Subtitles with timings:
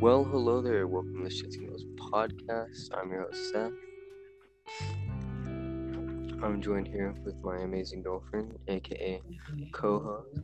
[0.00, 0.86] Well, hello there.
[0.86, 2.96] Welcome to Shits and Giggles podcast.
[2.96, 3.72] I'm your host, Seth.
[6.40, 9.20] I'm joined here with my amazing girlfriend, aka
[9.72, 10.40] co host,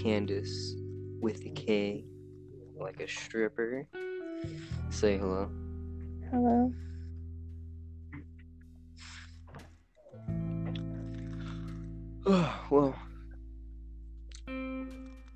[0.00, 0.76] Candace
[1.20, 2.04] with a K,
[2.78, 3.88] like a stripper.
[4.90, 5.50] Say hello.
[6.30, 6.72] Hello.
[12.70, 12.94] well,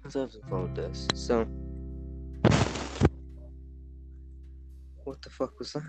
[0.05, 1.09] let's have some fun with this.
[1.15, 1.45] So,
[5.20, 5.83] what the fuck was that?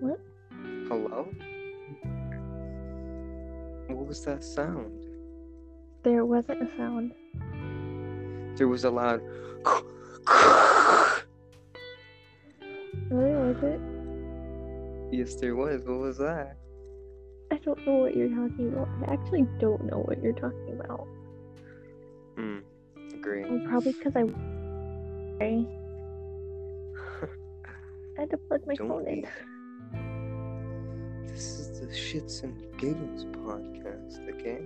[0.00, 0.20] What?
[0.86, 1.28] Hello?
[3.86, 5.06] What was that sound?
[6.02, 7.14] There wasn't a sound.
[8.58, 9.22] There was a loud.
[13.08, 13.80] Really, was it?
[15.10, 15.82] yes, there was.
[15.84, 16.58] What was that?
[17.50, 18.88] I don't know what you're talking about.
[19.06, 21.06] I actually don't know what you're talking about.
[22.36, 22.58] Hmm.
[23.22, 23.48] Great.
[23.48, 24.24] Well, probably because I.
[28.16, 29.26] I had to plug my Don't phone in.
[31.28, 34.62] This is the Shits and Giggles podcast, okay?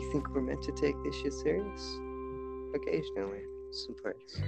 [0.00, 1.98] You think we're meant to take this shit serious?
[2.74, 4.40] Occasionally, some parts.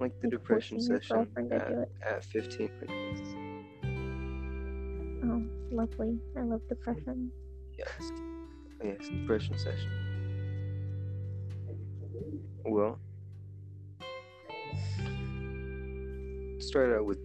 [0.00, 3.20] Like the Like depression session at, at 15 minutes.
[5.24, 6.18] Oh, lovely.
[6.36, 7.30] I love depression.
[7.78, 8.10] Yes.
[8.82, 10.09] Yes, depression session.
[12.64, 12.98] Well,
[16.58, 17.18] start out with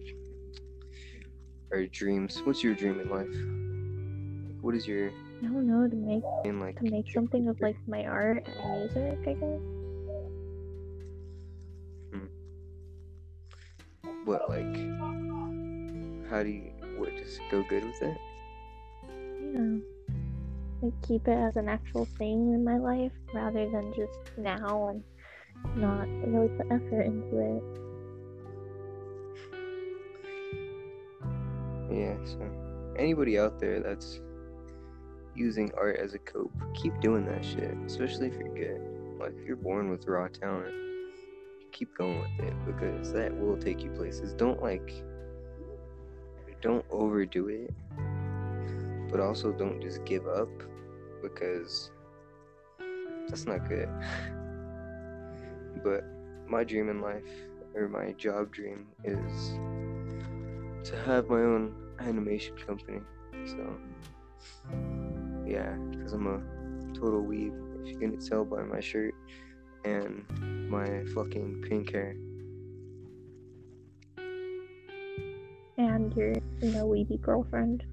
[1.72, 2.40] our dreams.
[2.44, 4.62] What's your dream in life?
[4.62, 5.10] What is your
[5.42, 8.80] I don't know to make in like to make something of like my art and
[8.80, 9.18] music.
[9.26, 9.60] I guess.
[12.12, 12.26] Hmm.
[14.24, 14.76] what like
[16.30, 18.18] how do you what just go good with it?
[19.54, 19.76] Yeah.
[20.82, 25.02] Like keep it as an actual thing in my life rather than just now and
[25.76, 27.62] not really put effort into it.
[31.90, 32.50] Yeah, so
[32.98, 34.20] anybody out there that's
[35.34, 37.76] using art as a cope, keep doing that shit.
[37.86, 38.80] Especially if you're good.
[39.20, 40.74] Like if you're born with raw talent,
[41.72, 44.32] keep going with it because that will take you places.
[44.32, 44.92] Don't like
[46.62, 47.70] don't overdo it.
[49.10, 50.48] But also don't just give up
[51.22, 51.90] because
[53.28, 53.88] that's not good.
[55.86, 56.02] but
[56.48, 57.22] my dream in life
[57.72, 59.52] or my job dream is
[60.88, 62.98] to have my own animation company.
[63.46, 63.78] So,
[65.46, 66.40] yeah, because I'm a
[66.92, 67.54] total weeb.
[67.82, 69.14] If you can tell by my shirt
[69.84, 70.24] and
[70.68, 72.16] my fucking pink hair.
[75.78, 76.32] And your,
[76.62, 77.84] you know, weeby girlfriend.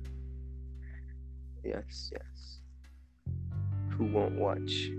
[1.63, 2.59] Yes, yes.
[3.91, 4.89] Who won't watch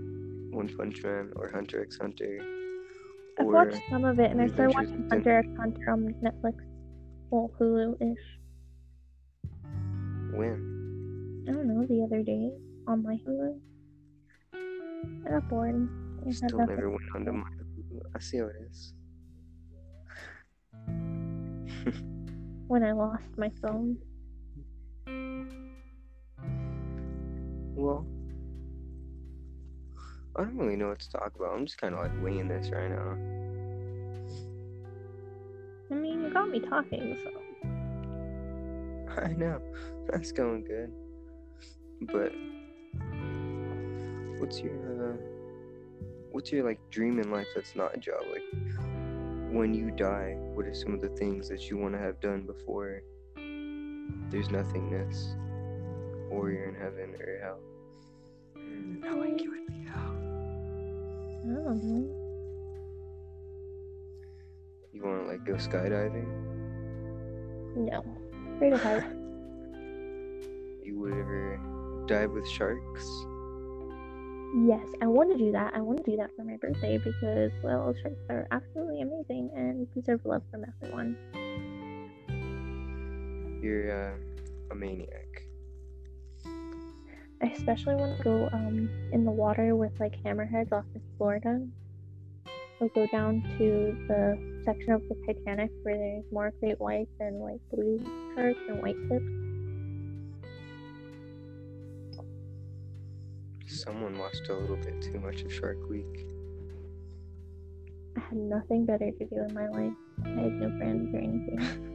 [0.51, 2.54] One Punch Man or Hunter x Hunter?
[3.37, 6.55] I've watched some of it and I started watching Hunter x Hunter on Netflix.
[7.29, 8.25] Well, Hulu ish.
[10.33, 11.45] when?
[11.47, 12.51] I don't know, the other day
[12.87, 13.59] on my Hulu.
[15.25, 15.89] I got bored.
[16.25, 17.43] I Still never went onto do.
[17.91, 18.01] Hulu.
[18.15, 18.93] I see how it is.
[22.67, 23.97] When I lost my phone.
[27.75, 28.07] Well,
[30.37, 31.53] I don't really know what to talk about.
[31.53, 33.17] I'm just kind of like winging this right now.
[35.91, 37.31] I mean, you got me talking, so.
[39.21, 39.61] I know
[40.07, 40.91] that's going good,
[42.01, 42.33] but
[44.39, 45.15] what's your uh,
[46.31, 48.21] what's your like dream in life that's not a job?
[48.29, 48.43] Like
[49.53, 52.45] when you die, what are some of the things that you want to have done
[52.45, 53.01] before
[54.29, 55.33] there's nothingness,
[56.29, 57.59] or you're in heaven or hell?
[59.07, 59.84] I like you would be hell.
[61.45, 62.25] I don't know.
[64.91, 66.25] You want to like go skydiving?
[67.75, 68.03] No.
[68.55, 69.05] Afraid of heights.
[70.83, 71.59] You would ever
[72.07, 73.05] dive with sharks?
[74.65, 75.73] Yes, I want to do that.
[75.75, 79.93] I want to do that for my birthday because, well, sharks are absolutely amazing and
[79.93, 81.17] deserve love from everyone.
[83.61, 84.15] You're uh,
[84.71, 85.24] a maniac.
[87.45, 91.61] I especially want to go um in the water with like hammerheads off of Florida.
[92.79, 97.39] We'll go down to the section of the Titanic where there's more great whites and
[97.39, 97.99] like blue
[98.33, 99.31] sharks and white tips.
[103.67, 106.25] Someone watched a little bit too much of Shark Week.
[108.17, 109.93] I had nothing better to do in my life.
[110.25, 111.91] I had no friends or anything.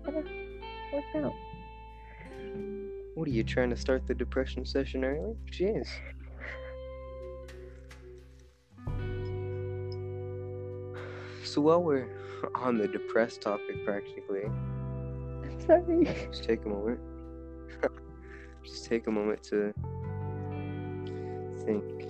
[0.04, 0.26] But it
[0.92, 1.34] worked out.
[3.18, 5.34] What are you trying to start the depression session early?
[5.50, 5.88] Jeez.
[11.42, 12.06] So while we're
[12.54, 16.04] on the depressed topic, practically, I'm sorry.
[16.30, 17.00] Just take a moment.
[18.62, 19.74] just take a moment to
[21.64, 22.08] think.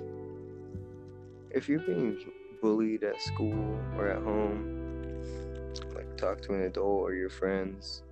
[1.51, 2.19] If you're being
[2.61, 8.03] bullied at school or at home, like talk to an adult or your friends.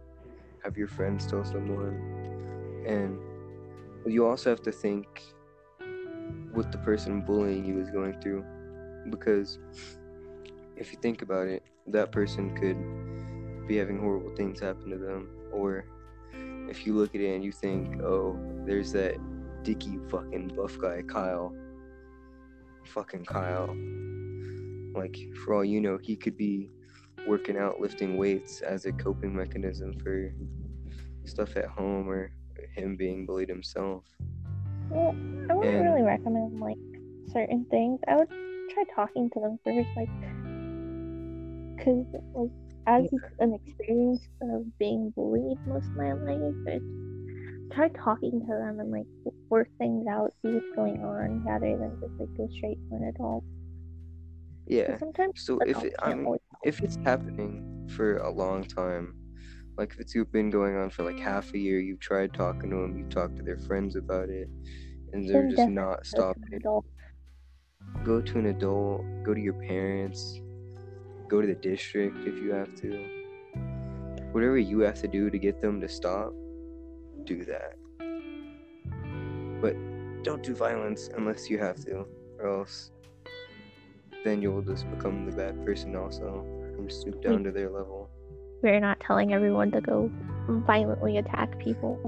[0.65, 2.26] Have your friends tell someone
[2.87, 3.19] and
[4.07, 5.23] you also have to think
[6.53, 8.45] what the person bullying you is going through,
[9.11, 9.59] because
[10.77, 15.29] if you think about it, that person could be having horrible things happen to them,
[15.53, 15.87] or
[16.69, 19.17] if you look at it and you think, oh, there's that
[19.63, 21.55] dicky fucking buff guy, Kyle.
[22.85, 23.75] Fucking Kyle.
[24.95, 26.71] Like, for all you know, he could be
[27.27, 30.33] working out, lifting weights as a coping mechanism for
[31.25, 32.31] stuff at home or
[32.75, 34.05] him being bullied himself.
[34.91, 35.15] Well,
[35.51, 36.79] I wouldn't And- really recommend like
[37.33, 38.01] certain things.
[38.09, 38.29] I would
[38.71, 40.09] try talking to them first, like,
[41.85, 42.51] cause like
[42.87, 43.09] as
[43.41, 46.85] an experience of being bullied most of my life, it's
[47.75, 49.07] try talking to them and like
[49.51, 53.13] work things out, see what's going on, rather than just like go straight to an
[53.15, 53.43] adult.
[54.67, 54.97] Yeah.
[54.99, 59.16] Sometimes So if it, I mean, um, if it's happening for a long time,
[59.77, 61.63] like if it's been going on for like half a mm.
[61.63, 64.49] year, you've tried talking to them, you've talked to their friends about it,
[65.13, 66.85] and they're just not go to an stopping.
[68.05, 70.41] Go to an adult, go to your parents,
[71.29, 72.91] go to the district if you have to.
[74.33, 76.33] Whatever you have to do to get them to stop,
[77.25, 77.77] do that.
[79.61, 79.77] But
[80.25, 82.07] don't do violence unless you have to,
[82.39, 82.91] or else
[84.27, 86.45] then you'll just become the bad person also
[86.77, 87.45] and stoop down mm.
[87.45, 87.96] to their level.
[88.63, 90.11] We're not telling everyone to go
[90.49, 91.99] violently attack people.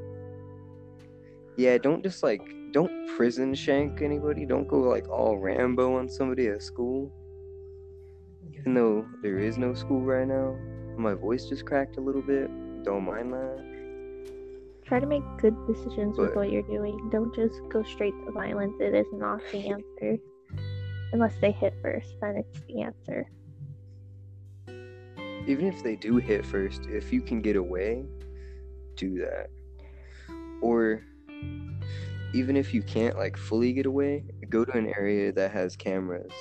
[1.56, 2.42] Yeah, don't just like
[2.72, 4.46] don't prison shank anybody.
[4.46, 7.12] Don't go like all Rambo on somebody at school.
[8.54, 10.56] Even though there is no school right now,
[10.96, 12.50] my voice just cracked a little bit.
[12.82, 13.64] Don't mind that.
[14.84, 17.10] Try to make good decisions with what you're doing.
[17.10, 18.74] Don't just go straight to violence.
[18.80, 20.18] It is not the answer.
[21.12, 23.28] Unless they hit first, then it's the answer.
[25.48, 28.04] Even if they do hit first, if you can get away,
[28.96, 29.48] do that.
[30.60, 31.02] Or
[32.34, 36.32] even if you can't like fully get away, go to an area that has cameras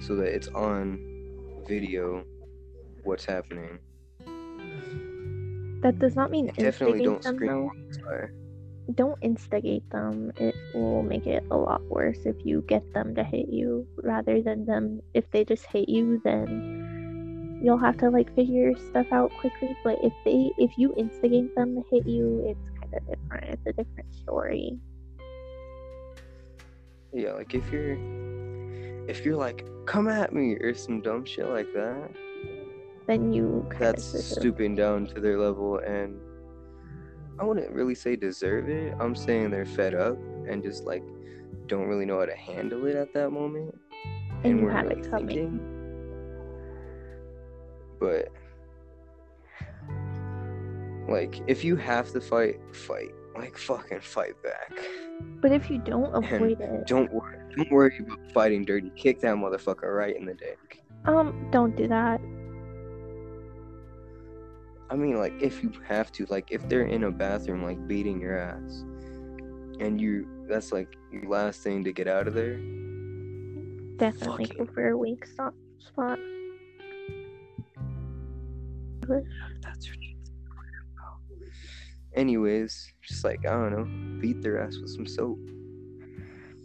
[0.00, 0.98] so that it's on
[1.68, 2.24] video
[3.04, 3.78] what's happening.
[5.82, 7.36] That does not mean definitely don't them.
[7.36, 7.70] scream.
[8.94, 10.32] Don't instigate them.
[10.36, 14.42] It will make it a lot worse if you get them to hit you rather
[14.42, 15.02] than them.
[15.14, 16.75] If they just hit you, then
[17.62, 19.76] you'll have to like figure stuff out quickly.
[19.82, 23.44] But if they, if you instigate them to hit you, it's kind of different.
[23.54, 24.78] It's a different story.
[27.12, 27.96] Yeah, like if you're
[29.08, 32.10] if you're like, come at me or some dumb shit like that,
[33.06, 36.18] Then you kind that's stooping down to their level and
[37.38, 38.94] I wouldn't really say deserve it.
[38.98, 40.18] I'm saying they're fed up
[40.48, 41.04] and just like
[41.66, 43.78] don't really know how to handle it at that moment.
[44.42, 45.28] And you weren't have it coming.
[45.28, 45.75] thinking.
[47.98, 48.28] But
[51.08, 53.10] like if you have to fight, fight.
[53.36, 54.72] Like fucking fight back.
[55.42, 57.36] But if you don't avoid it, Don't worry.
[57.54, 58.90] Don't worry about fighting dirty.
[58.96, 60.82] Kick that motherfucker right in the dick.
[61.04, 62.20] um, don't do that.
[64.88, 68.20] I mean, like, if you have to, like, if they're in a bathroom, like, beating
[68.20, 68.84] your ass,
[69.80, 72.56] and you, that's like your last thing to get out of there,
[73.96, 76.18] Definitely go for a weak stop spot.
[79.62, 80.16] That's what you
[82.14, 85.38] Anyways, just like, I don't know, beat their ass with some soap.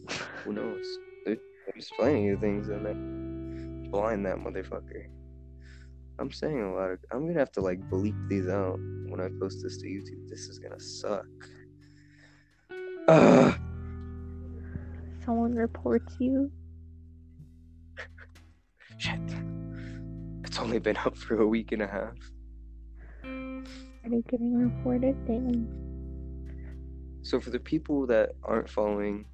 [0.43, 0.85] Who knows?
[1.25, 1.37] There-
[1.73, 3.89] There's plenty of things in there.
[3.91, 5.07] Blind that motherfucker.
[6.19, 6.99] I'm saying a lot of.
[7.11, 8.77] I'm gonna have to, like, bleep these out
[9.09, 10.29] when I post this to YouTube.
[10.29, 11.25] This is gonna suck.
[13.09, 13.53] Ugh.
[15.25, 16.49] Someone reports you.
[18.97, 19.19] Shit.
[20.45, 22.15] It's only been up for a week and a half.
[24.03, 25.15] Already getting reported.
[25.27, 25.67] Damn.
[27.21, 29.25] So for the people that aren't following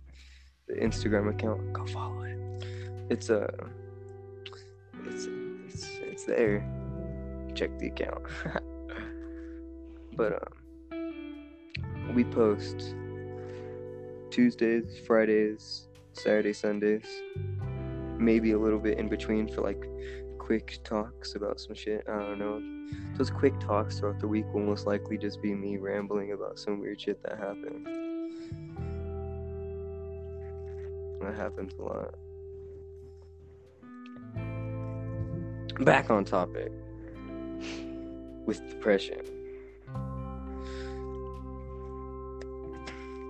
[0.67, 2.37] the Instagram account, go follow it.
[3.09, 3.49] It's a,
[5.05, 5.27] it's
[5.65, 6.67] it's it's there.
[7.55, 8.23] Check the account.
[10.17, 10.43] but
[10.91, 12.93] um, we post
[14.31, 17.07] Tuesdays, Fridays, Saturday, Sundays,
[18.17, 19.83] maybe a little bit in between for like
[20.37, 22.03] quick talks about some shit.
[22.09, 22.76] I don't know.
[23.17, 26.79] Those quick talks throughout the week will most likely just be me rambling about some
[26.79, 27.85] weird shit that happened.
[31.21, 32.13] That happens a lot.
[35.83, 36.71] back on topic
[38.45, 39.21] with depression.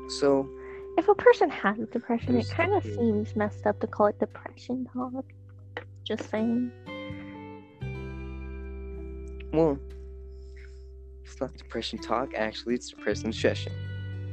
[0.09, 0.49] So,
[0.97, 4.87] If a person has depression, it kind of seems messed up to call it depression,
[4.93, 5.25] talk.
[6.03, 6.71] Just saying.
[9.57, 9.79] Well,
[11.23, 12.35] it's not depression talk.
[12.35, 13.73] Actually, it's depression session.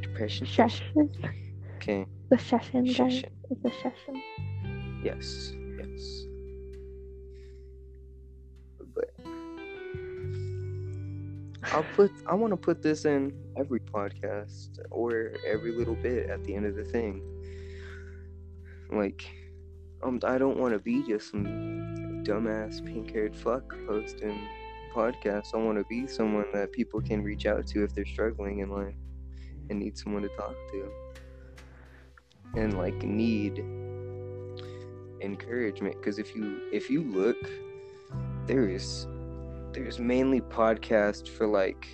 [0.02, 1.10] Depression session.
[1.76, 2.04] Okay.
[2.28, 2.96] The session, guys.
[2.96, 3.30] Session.
[3.50, 4.22] It's a session.
[5.02, 5.54] Yes.
[5.78, 6.24] Yes.
[8.94, 9.14] But
[11.72, 12.12] I'll put.
[12.26, 16.66] I want to put this in every podcast or every little bit at the end
[16.66, 17.22] of the thing.
[18.92, 19.24] Like,
[20.02, 21.46] um, I don't want to be just some
[22.26, 24.38] dumbass pink-haired fuck posting
[24.94, 25.54] podcasts.
[25.54, 28.70] I want to be someone that people can reach out to if they're struggling in
[28.70, 28.94] life
[29.68, 30.90] and need someone to talk to,
[32.54, 33.58] and like need
[35.20, 35.96] encouragement.
[35.96, 37.36] Because if you if you look,
[38.46, 39.06] there is
[39.72, 41.88] there's mainly podcasts for like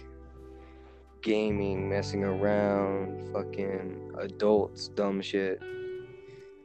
[1.23, 5.63] gaming, messing around, fucking adults, dumb shit,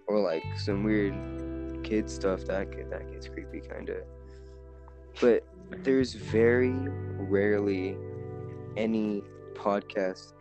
[0.07, 1.13] or like some weird
[1.83, 4.03] kid stuff that that gets creepy, kind of.
[5.21, 5.43] But
[5.83, 7.97] there's very rarely
[8.77, 10.33] any podcasts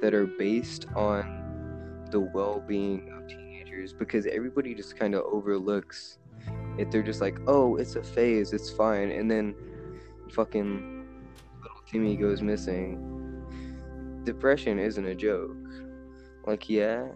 [0.00, 6.18] that are based on the well-being of teenagers because everybody just kind of overlooks
[6.78, 6.90] it.
[6.90, 9.54] They're just like, "Oh, it's a phase, it's fine," and then
[10.32, 11.06] fucking
[11.62, 13.04] little Timmy goes missing.
[14.24, 15.56] Depression isn't a joke.
[16.46, 17.08] Like, yeah,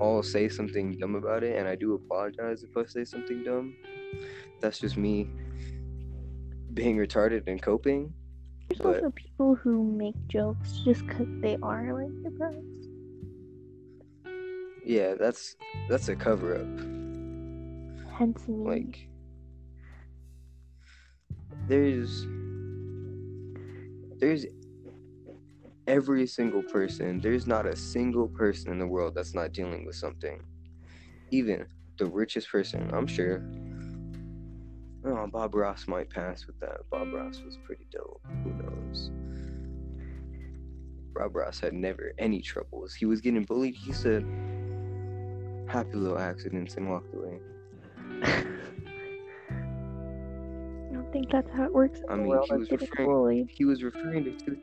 [0.00, 3.76] I'll say something dumb about it, and I do apologize if I say something dumb.
[4.60, 5.30] That's just me
[6.74, 8.12] being retarded and coping.
[8.68, 12.56] There's But- also people who make jokes just because they are like depressed.
[14.84, 15.56] Yeah, that's
[15.88, 18.10] that's a cover up.
[18.18, 18.64] Hence me.
[18.66, 19.08] Like,
[21.68, 22.26] there's
[24.18, 24.46] there's
[25.86, 27.20] every single person.
[27.20, 30.42] There's not a single person in the world that's not dealing with something.
[31.30, 31.66] Even
[31.98, 33.42] the richest person, I'm sure.
[35.04, 36.88] Oh, Bob Ross might pass with that.
[36.90, 38.20] Bob Ross was pretty dope.
[38.44, 39.10] Who knows?
[41.14, 42.94] Bob Ross had never any troubles.
[42.94, 43.74] He was getting bullied.
[43.74, 44.24] He said,
[45.66, 47.40] "Happy little accidents," and walked away.
[48.22, 48.44] I
[50.92, 53.50] don't think that's how it works I mean, world he was referring- bullied.
[53.50, 54.58] he was referring to two.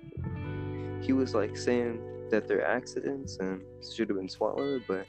[1.01, 5.05] He was like saying that they're accidents and should have been swallowed, but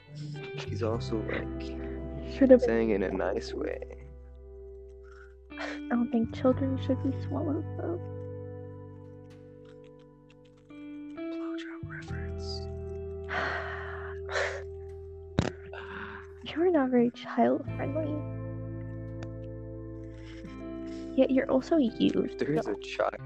[0.57, 1.63] he's also like
[2.33, 2.69] Should have been.
[2.69, 3.81] saying it in a nice way.
[5.59, 8.01] I don't think children should be swallowed though.
[10.71, 12.63] Blowjob reference.
[16.55, 18.15] You're not very child friendly.
[21.17, 22.17] Yet you're also used.
[22.17, 23.21] If there is so a child,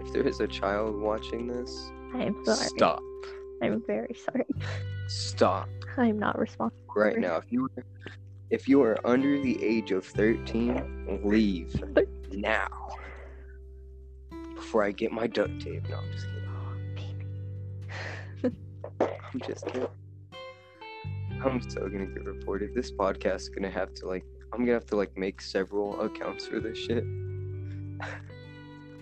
[0.00, 2.66] if there is a child watching this, I am sorry.
[2.66, 3.02] stop,
[3.62, 4.44] I'm very sorry.
[5.06, 6.82] stop I'm not responsible.
[6.96, 7.36] right now.
[7.36, 7.84] If you are,
[8.50, 11.82] if you are under the age of thirteen, leave
[12.32, 12.68] now
[14.54, 15.88] before I get my duct tape.
[15.88, 16.26] No, I'm just
[18.38, 18.56] kidding.
[19.00, 19.88] I'm just kidding.
[21.44, 22.74] I'm so gonna get reported.
[22.74, 26.46] This podcast is gonna have to like I'm gonna have to like make several accounts
[26.46, 27.04] for this shit.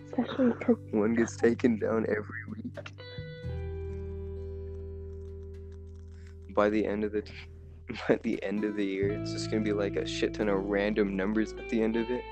[0.06, 2.92] Especially because One gets taken down every week.
[6.54, 7.22] By the end of the
[8.08, 10.64] by the end of the year, it's just gonna be like a shit ton of
[10.64, 12.22] random numbers at the end of it.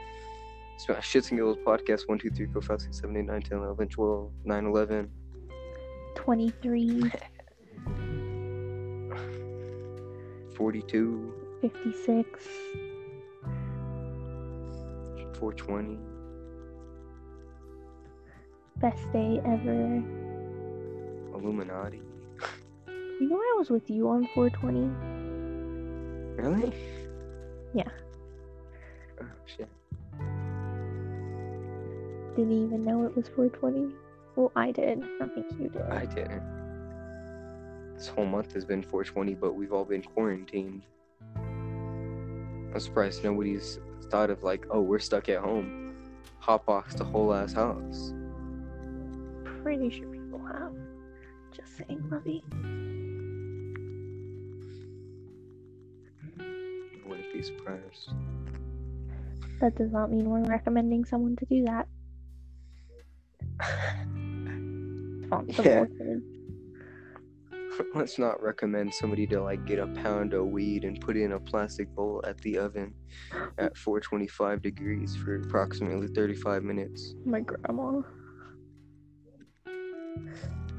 [0.79, 3.59] So shits and giggles podcast 1, 2, 3, 4, 5, 6, 7, 8, 9, 10,
[3.59, 5.11] 11, 12, 9, 11.
[6.15, 7.01] 23,
[10.57, 11.33] 42,
[11.63, 12.45] 56,
[15.39, 15.99] 420.
[18.79, 20.03] best day ever.
[21.35, 22.03] Illuminati.
[22.89, 25.16] You know I was with you on 420?
[26.37, 26.73] Really?
[27.75, 27.89] Yeah.
[29.21, 29.69] Oh shit.
[32.37, 33.95] Didn't even know it was 420.
[34.37, 35.03] Well, I did.
[35.03, 35.83] I don't think you did.
[35.83, 36.43] I didn't.
[37.97, 40.85] This whole month has been 420, but we've all been quarantined.
[41.37, 43.79] I'm surprised nobody's
[44.11, 45.97] thought of like, oh, we're stuck at home.
[46.43, 48.13] Hotbox the whole ass house.
[49.63, 50.75] Pretty sure people have.
[51.51, 52.45] Just saying, Lovey.
[57.37, 58.13] Be surprised.
[59.61, 61.87] That does not mean we're recommending someone to do that.
[65.59, 65.85] Yeah.
[67.95, 71.33] let's not recommend somebody to like get a pound of weed and put it in
[71.33, 72.95] a plastic bowl at the oven
[73.59, 77.17] at 425 degrees for approximately 35 minutes.
[77.25, 78.03] My grandma.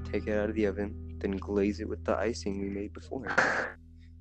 [0.09, 3.35] Take it out of the oven, then glaze it with the icing we made before.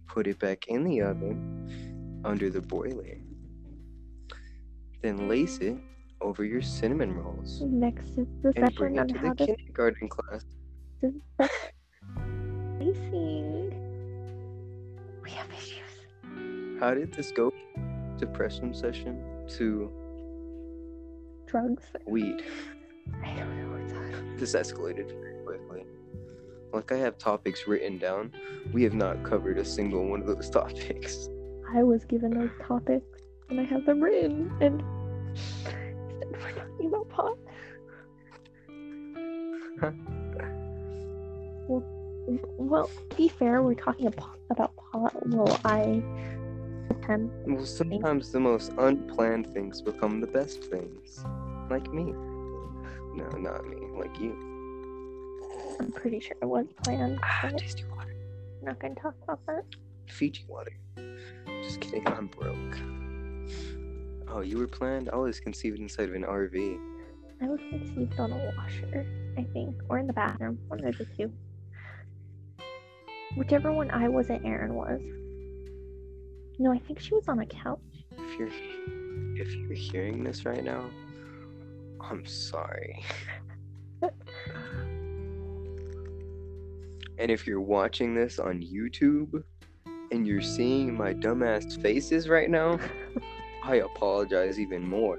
[0.09, 1.86] Put it back in the oven
[2.25, 3.19] under the broiler.
[5.03, 5.77] Then lace it
[6.21, 9.57] over your cinnamon rolls Next is the and bring it on to how the to
[9.57, 10.45] kindergarten class.
[12.79, 13.71] spacing.
[15.23, 16.81] We have issues.
[16.81, 17.53] How did this go?
[18.19, 19.91] Depression session to
[21.47, 21.85] Drugs.
[22.07, 22.43] weed.
[23.23, 24.37] I don't know what's on.
[24.37, 25.85] This escalated very quickly.
[26.73, 28.33] Like I have topics written down.
[28.73, 31.29] We have not covered a single one of those topics.
[31.75, 34.83] I was given those topics and I have them written and
[35.35, 37.39] instead we're talking about pot.
[41.69, 41.85] well,
[42.59, 45.15] well, to be fair, we're talking about, about pot.
[45.29, 46.03] Well, I
[46.91, 47.35] attempt.
[47.47, 51.25] Well, sometimes the most unplanned things become the best things.
[51.71, 52.05] Like me.
[52.05, 53.77] No, not me.
[53.99, 54.35] Like you.
[55.81, 57.19] I'm pretty sure it was planned.
[57.23, 58.15] Ah, tasty water.
[58.61, 59.65] I'm not gonna talk about that.
[60.09, 60.73] Fiji water.
[61.77, 62.79] Just kidding, I'm broke.
[64.29, 65.11] Oh, you were planned?
[65.13, 66.79] I was conceived inside of an RV.
[67.43, 69.07] I was conceived on a washer,
[69.37, 70.59] I think, or in the bathroom.
[70.69, 71.31] One of the two.
[73.37, 75.01] Whichever one I wasn't, Aaron was.
[76.59, 77.79] No, I think she was on a couch.
[78.13, 78.49] If you're
[79.37, 80.89] if you're hearing this right now,
[82.01, 83.05] I'm sorry.
[87.19, 89.43] and if you're watching this on YouTube
[90.11, 92.79] and you're seeing my dumbass faces right now,
[93.63, 95.19] I apologize even more.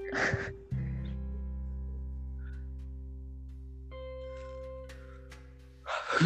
[6.19, 6.23] Are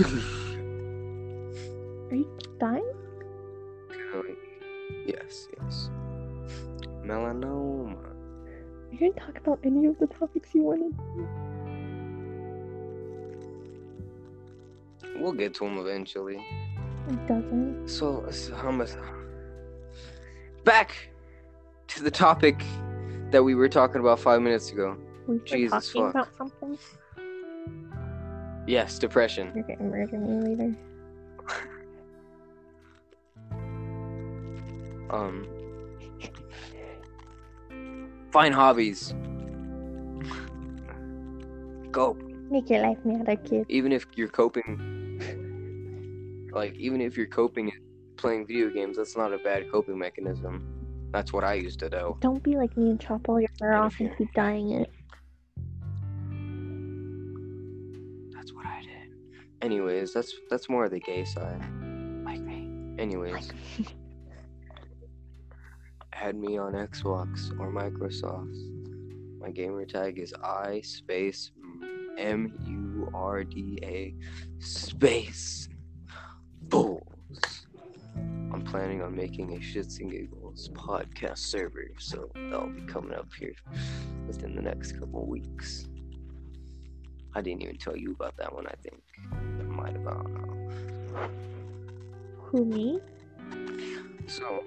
[2.15, 2.85] you dying?
[5.05, 5.89] Yes, yes.
[7.03, 7.97] Melanoma.
[8.91, 10.95] You didn't talk about any of the topics you wanted.
[15.15, 16.43] We'll get to them eventually.
[17.09, 17.87] It doesn't.
[17.87, 18.89] So, so how much?
[20.63, 21.09] Back
[21.87, 22.63] to the topic
[23.31, 24.97] that we were talking about five minutes ago.
[25.27, 26.15] We were Jesus talking fuck.
[26.15, 26.77] about something.
[28.67, 29.51] Yes, depression.
[29.55, 30.75] You're gonna murder me later.
[35.11, 35.45] Um,
[38.31, 39.09] find hobbies.
[41.91, 42.13] Go.
[42.49, 43.65] Make your life matter, kid.
[43.67, 45.00] Even if you're coping,
[46.53, 50.67] like even if you're coping and playing video games, that's not a bad coping mechanism.
[51.11, 52.17] That's what I used to do.
[52.21, 54.89] Don't be like me and chop all your hair off and keep dyeing it.
[58.33, 59.13] That's what I did.
[59.61, 61.59] Anyways, that's that's more of the gay side.
[62.23, 62.69] Like me.
[62.97, 63.33] Anyways,
[63.79, 63.87] Like,
[66.13, 68.57] add me on Xbox or Microsoft.
[69.39, 71.51] My gamer tag is I space
[72.17, 74.15] M U R D A
[74.59, 75.67] space
[78.71, 83.53] planning on making a shits and giggles podcast server, so that'll be coming up here
[84.25, 85.89] within the next couple weeks.
[87.35, 89.03] I didn't even tell you about that one, I think.
[89.33, 91.29] I might have, I don't know.
[92.37, 92.99] who me?
[94.27, 94.63] So,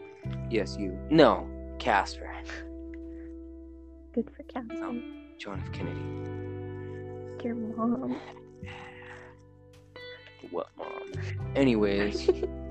[0.51, 0.99] yes, you.
[1.09, 2.31] No, Casper.
[4.12, 5.03] Good for Cassie.
[5.38, 5.73] John F.
[5.73, 6.01] Kennedy.
[7.43, 8.21] Your mom.
[10.51, 11.03] What, mom?
[11.57, 12.29] Anyways,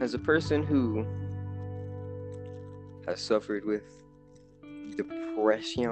[0.00, 1.04] as a person who
[3.06, 3.84] has suffered with
[4.96, 5.86] depression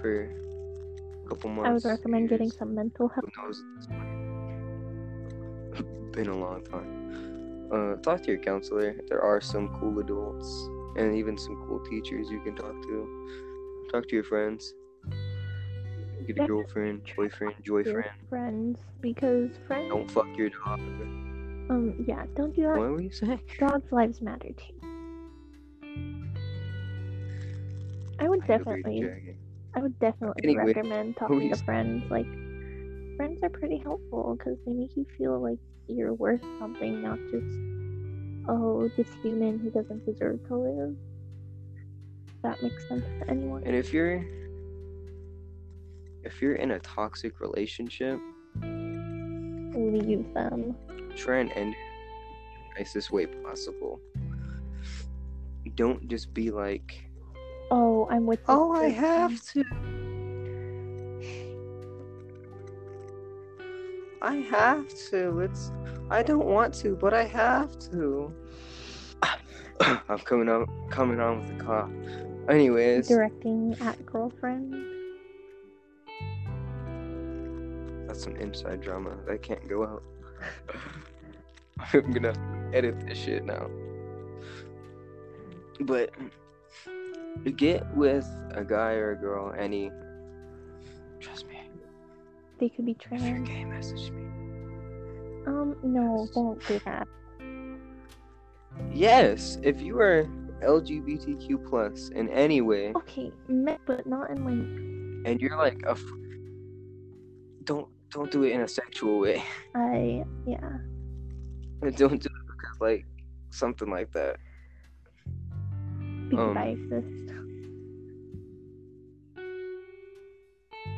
[0.00, 0.24] for
[1.24, 3.30] a couple months, I would recommend getting some mental who health.
[3.36, 3.86] knows at this
[5.86, 6.12] point?
[6.12, 7.68] Been a long time.
[7.72, 8.96] Uh, talk to your counselor.
[9.08, 13.88] There are some cool adults and even some cool teachers you can talk to.
[13.92, 14.74] Talk to your friends.
[16.26, 18.10] Get a girlfriend, boyfriend, joyfriend.
[18.28, 19.88] friends, because friends.
[19.88, 20.80] Don't fuck your dog.
[21.70, 22.78] Um, yeah, don't do that.
[22.78, 23.40] What were you saying?
[23.60, 24.74] Dogs' lives matter too.
[28.18, 29.08] I would definitely,
[29.76, 32.10] I would definitely Anyway, recommend talking to friends.
[32.10, 32.26] Like,
[33.16, 38.48] friends are pretty helpful because they make you feel like you're worth something, not just,
[38.48, 40.96] oh, this human who doesn't deserve to live.
[42.42, 43.62] That makes sense to anyone.
[43.64, 44.24] And if you're
[46.24, 48.18] if you're in a toxic relationship,
[49.72, 50.74] Leave them.
[51.20, 51.74] Try and end
[52.78, 54.00] nicest way possible.
[55.74, 57.04] Don't just be like,
[57.70, 58.40] Oh, I'm with.
[58.48, 59.64] oh, I have to.
[64.22, 65.40] I have to.
[65.40, 65.70] It's
[66.10, 68.32] I don't want to, but I have to.
[69.80, 71.90] I'm coming on coming on with the cough.
[72.48, 74.86] Anyways, Directing at girlfriend.
[78.08, 80.02] that's some inside drama that can't go out.
[81.92, 82.34] I'm gonna
[82.72, 83.68] edit this shit now.
[85.80, 86.10] But
[87.56, 89.90] get with a guy or a girl, any.
[91.20, 91.60] Trust me.
[92.58, 93.22] They could be trans.
[93.22, 94.22] If you're gay, message me.
[95.46, 97.08] Um, no, don't do that.
[98.92, 100.28] Yes, if you are
[100.62, 103.32] LGBTQ plus in any way, Okay,
[103.86, 104.90] but not in like
[105.26, 106.02] and you're like a, f-
[107.64, 109.42] don't don't do it in a sexual way.
[109.74, 110.78] I yeah.
[111.80, 113.06] Don't do it because like
[113.50, 114.36] something like that.
[116.28, 117.32] Because Um, I exist.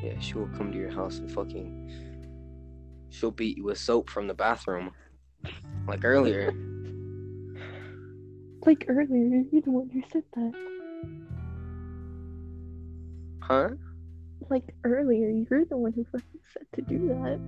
[0.03, 1.91] Yeah, she will come to your house and fucking.
[3.11, 4.91] She'll beat you with soap from the bathroom,
[5.87, 6.53] like earlier.
[8.67, 10.53] Like earlier, you're the one who said that.
[13.41, 13.69] Huh?
[14.49, 17.41] Like earlier, you're the one who fucking said to do that.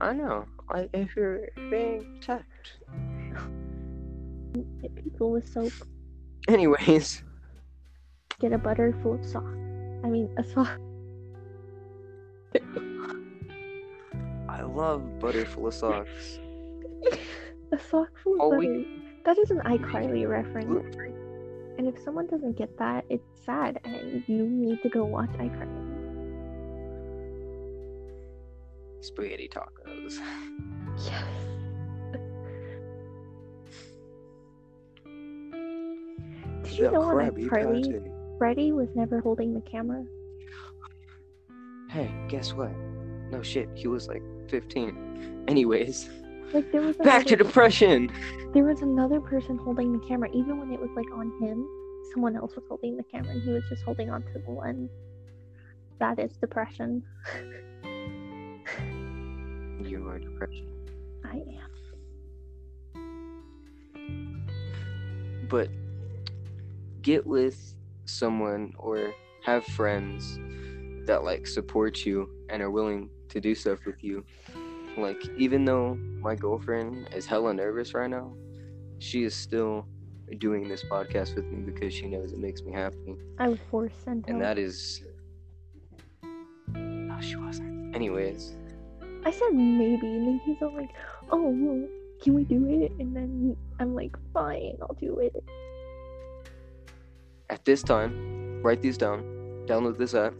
[0.00, 0.46] I know.
[0.70, 2.72] Like if you're being attacked.
[4.82, 5.72] Hit people with soap.
[6.48, 7.22] Anyways,
[8.40, 9.44] Get a butter full of sock.
[10.04, 10.78] I mean, a sock.
[14.48, 16.38] I love butter full of socks.
[17.72, 18.58] A sock full of Oh, butter.
[18.60, 20.94] we- That is an iCarly reference.
[21.78, 25.91] And if someone doesn't get that, it's sad, and you need to go watch iCarly.
[29.02, 30.18] Spaghetti tacos.
[31.04, 31.24] Yes.
[36.62, 38.10] Did you The know on Krabby iCarly, Patty.
[38.38, 40.04] Freddie was never holding the camera?
[41.90, 42.70] Hey, guess what?
[43.30, 45.44] No shit, he was like 15.
[45.48, 46.08] Anyways,
[46.52, 48.10] Like there was back to depression.
[48.54, 51.66] there was another person holding the camera, even when it was like on him.
[52.12, 54.90] Someone else was holding the camera, and he was just holding onto the lens.
[55.98, 57.02] That is depression.
[59.80, 60.68] You are depression.
[61.24, 61.70] I am.
[65.48, 65.68] But
[67.02, 69.12] get with someone or
[69.44, 70.38] have friends
[71.06, 74.24] that like support you and are willing to do stuff with you.
[74.96, 78.34] Like even though my girlfriend is hella nervous right now,
[78.98, 79.86] she is still
[80.38, 83.16] doing this podcast with me because she knows it makes me happy.
[83.38, 85.02] I was forced sent And that is
[86.74, 87.94] No, she wasn't.
[87.94, 88.54] Anyways,
[89.24, 90.90] I said maybe, and then he's all like,
[91.30, 91.88] "Oh, well,
[92.20, 95.42] can we do it?" And then I'm like, "Fine, I'll do it."
[97.52, 99.20] at this time, write these down.
[99.66, 100.32] Download this app,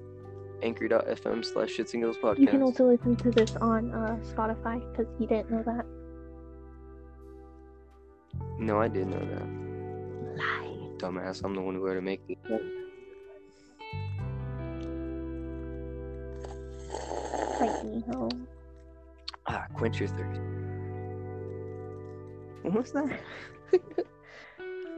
[0.62, 2.38] anchor.fm slash shits and giggles podcast.
[2.38, 5.84] You can also listen to this on uh, Spotify because he didn't know that.
[8.58, 10.38] No, I did know that.
[10.38, 10.78] Lie.
[10.96, 12.38] Dumbass, I'm the one who had to make it.
[17.58, 18.28] Fight me, ho.
[19.46, 20.40] Ah, quench your thirst.
[22.62, 23.20] What was that?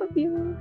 [0.01, 0.57] Love you.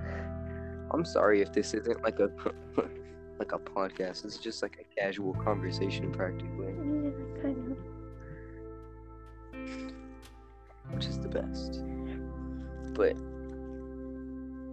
[0.91, 2.30] I'm sorry if this isn't like a
[3.39, 4.26] like a podcast.
[4.26, 7.78] It's just like a casual conversation, practically, Yeah, kind of.
[10.93, 11.82] which is the best.
[12.93, 13.17] But,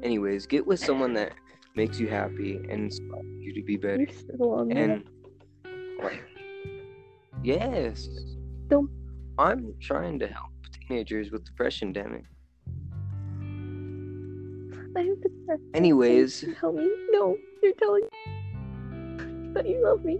[0.05, 1.33] anyways, get with someone that
[1.75, 4.03] makes you happy and inspires you to be better.
[4.03, 4.77] You're still on that.
[4.77, 5.05] And
[6.03, 6.23] like,
[7.43, 8.09] yes,
[8.69, 8.91] Don't-
[9.41, 10.51] I'm trying to help
[10.87, 11.93] teenagers with depression.
[11.93, 12.25] Damn it.
[14.97, 15.63] I'm depressed.
[15.73, 16.91] Anyways, Tell me.
[17.11, 20.19] No, you're telling me that you love me.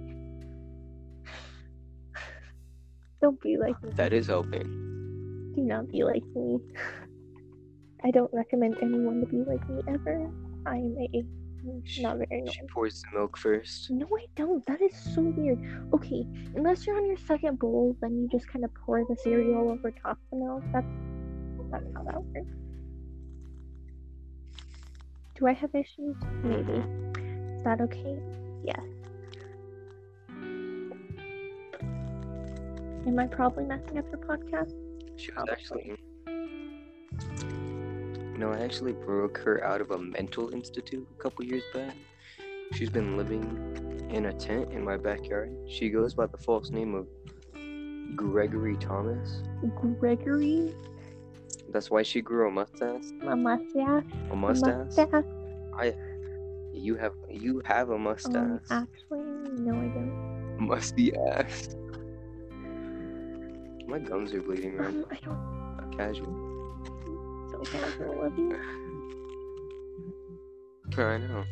[3.21, 3.91] Don't be like me.
[3.97, 5.53] that is helping.
[5.55, 6.59] Do not be like me.
[8.03, 10.31] I don't recommend anyone to be like me ever.
[10.65, 11.23] I am a
[12.01, 13.91] not very She pours the milk first.
[13.91, 14.65] No, I don't.
[14.67, 15.59] That is so weird.
[15.93, 19.71] Okay, unless you're on your second bowl, then you just kind of pour the cereal
[19.71, 20.63] over top of the milk.
[20.73, 20.87] That's
[21.71, 22.51] that's how that works.
[25.37, 26.17] Do I have issues?
[26.43, 26.83] Maybe.
[27.57, 28.19] Is that okay?
[28.65, 28.81] Yes.
[33.07, 34.75] Am I probably messing up your podcast?
[35.17, 35.53] She was Probably.
[35.53, 35.97] actually.
[38.41, 41.95] No, I actually broke her out of a mental institute a couple years back.
[42.73, 45.55] She's been living in a tent in my backyard.
[45.69, 47.07] She goes by the false name of
[48.17, 49.43] Gregory Thomas.
[50.01, 50.75] Gregory,
[51.69, 53.05] That's why she grew a mustache.
[53.21, 54.05] a mustache.
[54.31, 54.87] A mustache.
[54.87, 55.95] Mustache.
[56.73, 58.35] You have you have a mustache.
[58.35, 59.21] Um, actually,
[59.61, 60.67] no, I don't.
[60.67, 61.77] Musty ass.
[63.87, 64.87] My gums are bleeding, man.
[64.87, 66.50] Um, I don't Casual.
[67.65, 68.57] Casual of you.
[70.99, 71.45] I know.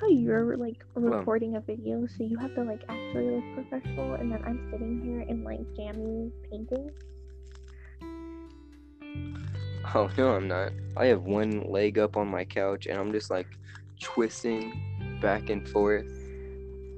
[0.00, 4.14] How you're like Well- recording a video, so you have to like actually look professional,
[4.14, 6.90] and then I'm sitting here in like jammy painting.
[9.94, 10.72] Oh no, I'm not.
[10.96, 13.46] I have one leg up on my couch, and I'm just like
[14.00, 16.06] twisting back and forth,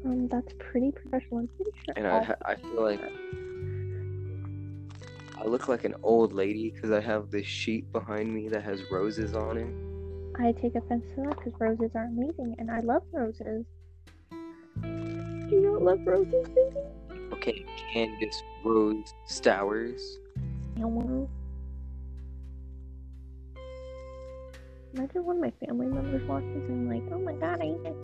[0.05, 1.39] Um, that's pretty professional.
[1.41, 1.95] I'm pretty sure.
[1.97, 3.01] and I I feel like
[5.41, 8.83] I look like an old lady because I have this sheet behind me that has
[8.91, 10.39] roses on it.
[10.39, 13.65] I take offense to that because roses are amazing, and I love roses.
[14.83, 16.77] Do you not love roses, baby?
[17.33, 20.19] Okay, Candace Rose Stowers.
[20.79, 21.27] Elmo.
[24.95, 28.03] Imagine one of my family members watches and like, oh my god, I ate that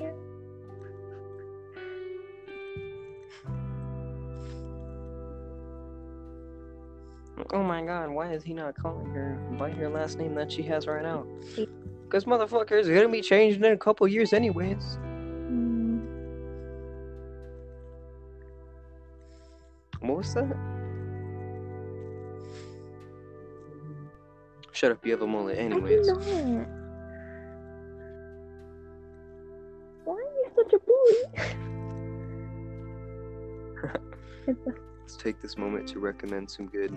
[7.53, 10.63] Oh my god, why is he not calling her by her last name that she
[10.63, 11.27] has right now?
[12.05, 14.99] Because motherfucker is gonna be changed in a couple years anyways.
[15.51, 16.01] Mm,
[20.01, 20.57] What was that?
[24.73, 26.09] Shut up, you have a mullet anyways.
[26.09, 26.69] I do not.
[30.05, 31.23] Why are you such a bully?
[35.07, 36.91] Let's take this moment to recommend some good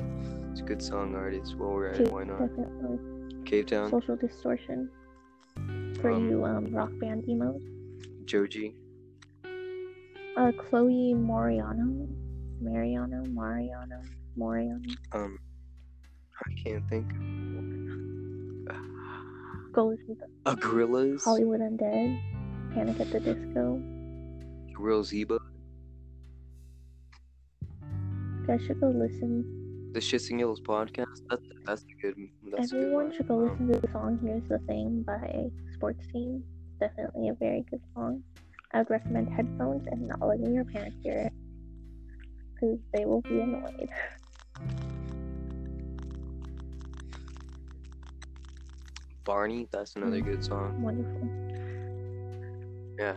[0.56, 2.12] some good song artists while we're at it.
[2.12, 2.40] Why not?
[2.40, 2.98] definitely.
[3.44, 4.90] Cavetown, Social distortion.
[6.02, 7.62] For Um, you um, rock band emos.
[8.26, 8.74] Joji,
[9.46, 12.08] Uh, Chloe Moriano.
[12.60, 14.02] Mariano, Mariano,
[14.36, 14.90] Moriano.
[15.12, 15.38] um
[16.48, 17.08] I can't think.
[19.72, 22.20] Go listen to A Gorillaz, Hollywood Undead,
[22.74, 23.80] Panic at the Disco.
[24.80, 25.38] Real Zeba,
[28.50, 29.46] Guys should go listen.
[29.94, 31.22] the Shits Yellows podcast.
[31.30, 32.16] That's that's a good.
[32.52, 35.52] That's a good Everyone should go Um, listen to the song Here's the Thing by
[35.76, 36.44] Sports Team.
[36.80, 38.24] Definitely a very good song.
[38.74, 41.34] I would recommend headphones and not letting your parents hear it.
[42.56, 43.90] Because they will be annoyed.
[49.26, 50.26] Barney, that's another Mm.
[50.26, 50.82] good song.
[50.82, 51.30] Wonderful.
[53.00, 53.16] Yeah.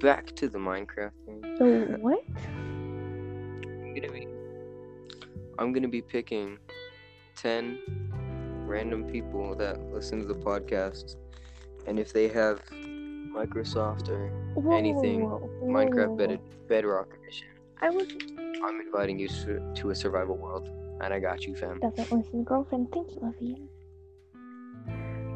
[0.00, 1.42] Back to the Minecraft thing.
[1.58, 1.64] So,
[2.00, 2.22] what?
[2.46, 4.28] I'm gonna be
[5.58, 6.58] I'm gonna be picking
[7.34, 7.78] ten
[8.66, 11.16] random people that listen to the podcast
[11.86, 16.16] and if they have Microsoft or Whoa, Anything whoa, Minecraft.
[16.18, 17.48] Bed- Bedrock Edition,
[17.80, 18.08] I was
[18.64, 20.68] I'm inviting you to, to a survival world.
[21.02, 21.78] And I got you, fam.
[21.78, 22.90] doesn't listen, girlfriend.
[22.90, 23.56] Thank you, Olivia.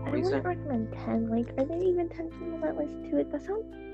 [0.07, 1.29] I wouldn't recommend ten.
[1.29, 3.31] Like, are there even ten people that listen to it?
[3.31, 3.90] That sounds.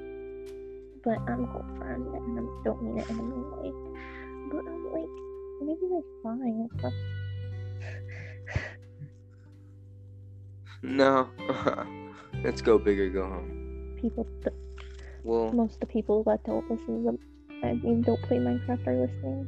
[1.07, 3.71] But I'm girlfriend, and I don't mean it in a mean way.
[4.51, 5.15] But I'm like,
[5.63, 6.83] maybe like five.
[6.83, 6.97] That's
[10.83, 11.29] No.
[12.45, 13.97] Let's go big or go home.
[14.01, 14.27] people.
[14.43, 14.53] The,
[15.23, 17.19] Well, most of the people that don't listen to them,
[17.63, 19.47] I mean, don't play Minecraft are listening.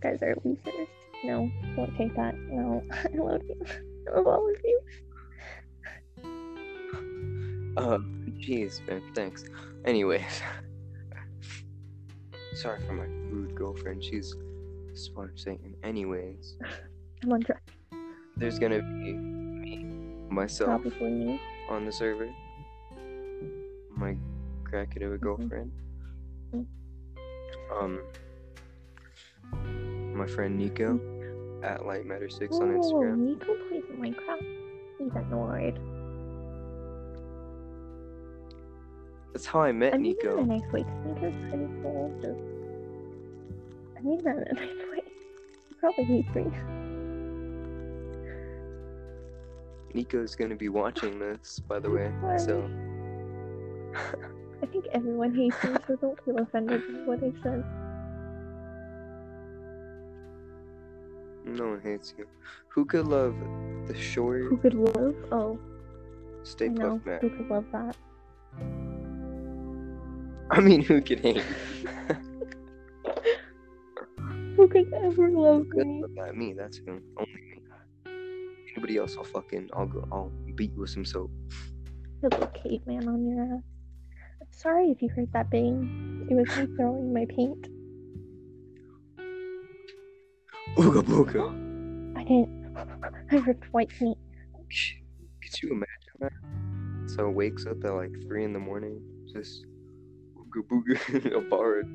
[0.00, 0.88] Guys are losers.
[1.24, 2.34] No, won't take that.
[2.38, 3.66] No, I love you.
[4.10, 4.80] I love all of you.
[7.80, 7.98] Uh,
[8.38, 9.44] jeez, man, thanks.
[9.84, 10.42] Anyways.
[12.54, 14.02] Sorry for my rude girlfriend.
[14.04, 14.34] She's
[14.94, 15.74] smart Satan.
[15.82, 16.56] Anyways,
[17.22, 17.62] I'm on track.
[18.36, 19.84] there's gonna be me,
[20.28, 21.40] myself Probably me.
[21.70, 22.28] on the server,
[23.96, 24.16] my
[24.64, 25.70] crackhead of a girlfriend,
[26.52, 26.66] Mhm.
[27.80, 28.00] um,
[30.16, 30.98] my friend Nico
[31.62, 33.18] at Light Matter Six Whoa, on Instagram.
[33.18, 34.44] Nico plays Minecraft?
[34.98, 35.78] He's annoyed.
[39.32, 40.42] That's how I met I mean that in Nico.
[40.42, 42.40] a nice way, 'cause Nico's pretty cool, just...
[43.96, 45.02] I mean that in a nice way.
[45.68, 46.44] He probably hates me.
[49.94, 52.12] Nico's gonna be watching this, by the way.
[52.38, 52.68] So
[54.62, 57.64] I think everyone hates me, so don't feel offended by what I said.
[61.44, 62.26] no one hates you.
[62.68, 63.34] Who could love
[63.86, 65.14] the short Who could love?
[65.32, 65.58] Oh,
[66.42, 66.68] Stay.
[66.68, 67.18] Puft Man?
[67.20, 67.96] Who could love that?
[70.50, 71.42] I mean, who could hate?
[74.60, 76.04] Who could ever love me?
[76.34, 76.52] me.
[76.52, 77.00] That's who.
[77.16, 77.62] Only me.
[78.74, 81.30] Anybody else, I'll fucking, I'll go, I'll beat you with some soap.
[82.22, 83.62] Little caveman on your ass.
[84.42, 86.26] I'm sorry if you heard that bang.
[86.30, 87.68] It was me throwing my paint.
[90.76, 91.48] Ooga booga.
[92.18, 92.76] I didn't.
[93.32, 94.18] I ripped white paint.
[95.42, 95.86] Could you imagine
[96.20, 97.10] that?
[97.16, 99.00] So wakes up at like three in the morning,
[99.32, 99.64] Just
[100.50, 101.88] booga booga, a bar of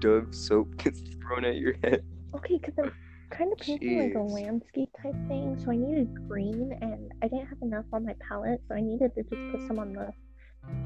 [0.00, 2.04] Dove soap gets thrown at your head.
[2.34, 2.92] Okay, because I'm
[3.30, 4.32] kind of painting like a Jeez.
[4.32, 8.60] landscape type thing, so I needed green, and I didn't have enough on my palette,
[8.68, 10.12] so I needed to just put some on the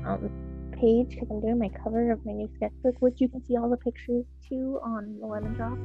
[0.09, 0.31] um,
[0.73, 3.69] page because I'm doing my cover of my new sketchbook, which you can see all
[3.69, 5.79] the pictures too on the Lemon Drop.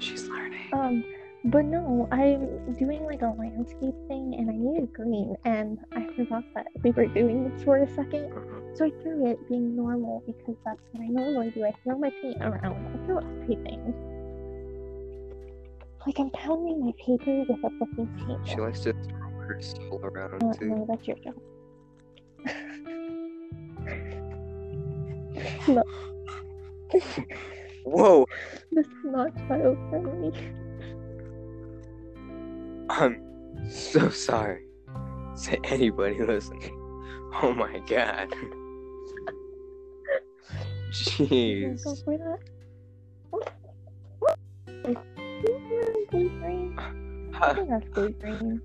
[0.00, 0.68] She's learning.
[0.72, 1.04] Um,
[1.44, 6.42] but no, I'm doing like a landscape thing, and I needed green, and I forgot
[6.54, 8.32] that we were doing this for a second.
[8.32, 8.60] Uh-huh.
[8.74, 11.64] So I threw it being normal because that's what I normally do.
[11.64, 12.86] I throw my paint around.
[12.94, 13.94] I throw everything.
[16.06, 18.48] Like I'm pounding my paper with a fucking paint.
[18.48, 20.66] She likes to throw her soul around Uh, too.
[20.66, 21.34] no, that's your job.
[25.68, 25.82] no,
[27.84, 28.26] Whoa!
[28.72, 30.32] this is not child friendly.
[33.68, 34.64] So sorry
[35.44, 36.70] to anybody listening.
[37.42, 38.32] Oh my god.
[40.92, 41.82] Jeez.
[41.84, 42.38] Go for that.
[46.10, 46.78] Blue green.
[46.78, 47.54] I Huh.
[47.54, 48.60] think that's blue green.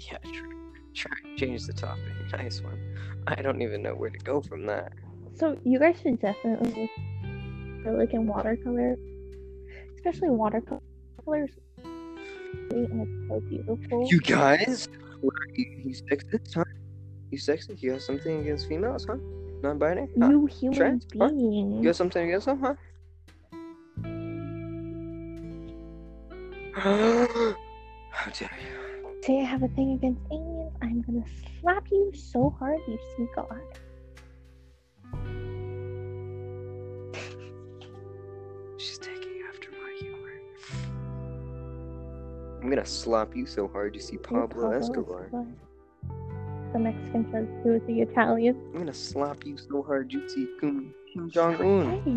[0.00, 0.50] yeah, try,
[0.94, 2.02] try change the topic.
[2.32, 2.78] Nice one.
[3.28, 4.92] I don't even know where to go from that.
[5.36, 8.96] So you guys should definitely look for like in watercolor,
[9.94, 11.50] especially watercolors.
[12.70, 14.06] And it's so beautiful.
[14.08, 14.88] You guys,
[15.20, 16.64] what are you, you sexist, huh?
[17.30, 17.82] You sexist?
[17.82, 19.16] You have something against females, huh?
[19.62, 20.08] Non-binary?
[20.18, 20.28] Huh?
[20.30, 21.06] You human Trans?
[21.14, 21.36] What?
[21.36, 21.76] beings.
[21.78, 22.74] You got something against them, huh?
[28.10, 29.22] How dare you?
[29.22, 31.24] Say I have a thing against aliens, I'm gonna
[31.60, 33.60] slap you so hard you see God.
[42.70, 45.30] Gonna slap you so hard you see You're Pablo Escobar.
[46.72, 48.56] The Mexican says who is the Italian.
[48.72, 52.02] I'm gonna slap you so hard you see Kim, Kim Jong Un.
[52.04, 52.10] Hey,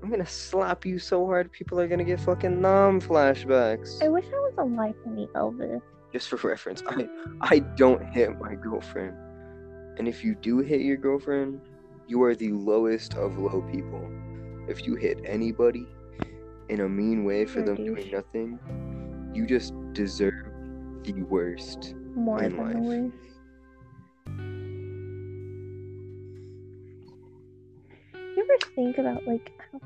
[0.00, 4.02] I'm gonna slap you so hard people are gonna get fucking Nam flashbacks.
[4.02, 5.82] I wish I was alive to meet Elvis.
[6.12, 7.08] Just for reference, I
[7.40, 9.16] I don't hit my girlfriend,
[9.98, 11.60] and if you do hit your girlfriend,
[12.06, 14.08] you are the lowest of low people.
[14.68, 15.86] If you hit anybody
[16.68, 18.58] in a mean way for them doing nothing,
[19.34, 20.46] you just deserve
[21.04, 21.94] the worst.
[22.14, 22.76] More In than the life.
[22.76, 23.14] worst.
[28.14, 29.80] You ever think about like how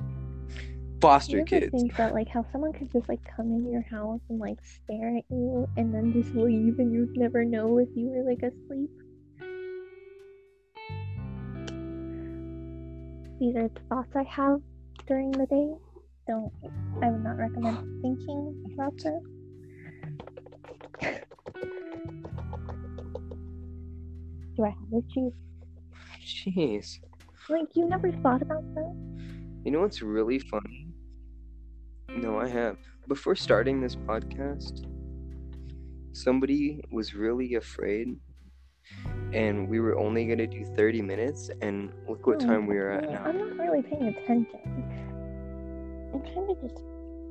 [1.01, 1.71] Foster you ever kids.
[1.73, 5.17] think about like how someone could just like come into your house and like stare
[5.17, 8.91] at you and then just leave and you'd never know if you were like asleep?
[13.41, 14.61] These are the thoughts I have
[15.07, 15.75] during the day.
[16.27, 16.53] Don't
[17.03, 19.23] I would not recommend thinking about it.
[24.57, 25.33] Do I have issues?
[26.25, 26.99] Jeez.
[27.49, 28.95] Like you never thought about that?
[29.65, 30.89] You know what's really funny?
[32.15, 32.77] No, I have.
[33.09, 34.87] Before starting this podcast,
[36.13, 38.17] somebody was really afraid,
[39.33, 42.91] and we were only gonna do 30 minutes, and look what Hmm, time we are
[42.91, 43.25] at now.
[43.25, 44.92] I'm not really paying attention.
[46.25, 46.83] I'm kind of just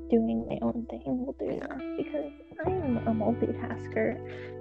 [0.10, 2.32] doing my own thing while doing that because
[2.66, 4.18] I am a multitasker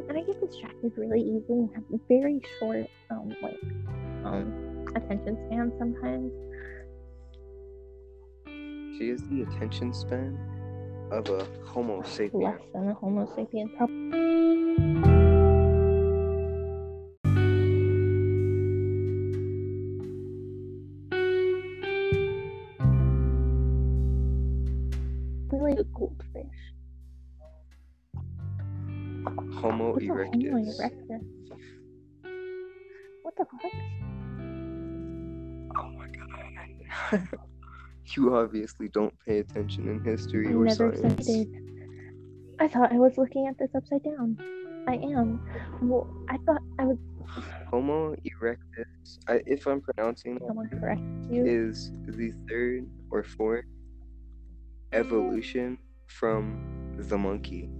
[0.08, 3.58] and I get distracted really easily and have very short um like
[4.24, 6.32] um attention span sometimes.
[8.98, 10.38] She has the attention span
[11.10, 12.44] of a Homo sapien.
[12.44, 13.76] Less than a Homo sapien.
[13.76, 15.09] Probably
[30.08, 31.24] Homo What's a Homo erectus.
[33.22, 33.72] What the fuck?
[35.76, 37.28] Oh my god.
[38.16, 41.26] you obviously don't pay attention in history I or never science.
[41.26, 41.48] did.
[42.58, 44.36] I thought I was looking at this upside down.
[44.88, 45.40] I am.
[45.82, 46.98] Well, I thought I was.
[47.70, 51.44] Homo erectus, I, if I'm pronouncing that Someone correct you.
[51.46, 53.64] is the third or fourth
[54.92, 57.70] evolution from the monkey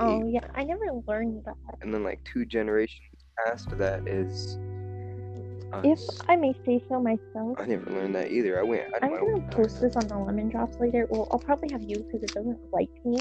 [0.00, 1.56] Oh yeah, I never learned that.
[1.80, 3.00] And then like two generations
[3.44, 4.56] past that is
[5.84, 5.98] If.
[6.28, 8.58] I may say so myself, I never learned that either.
[8.58, 11.06] I went I'm gonna post this on the lemon drops later.
[11.10, 13.18] Well, I'll probably have you because it doesn't like me,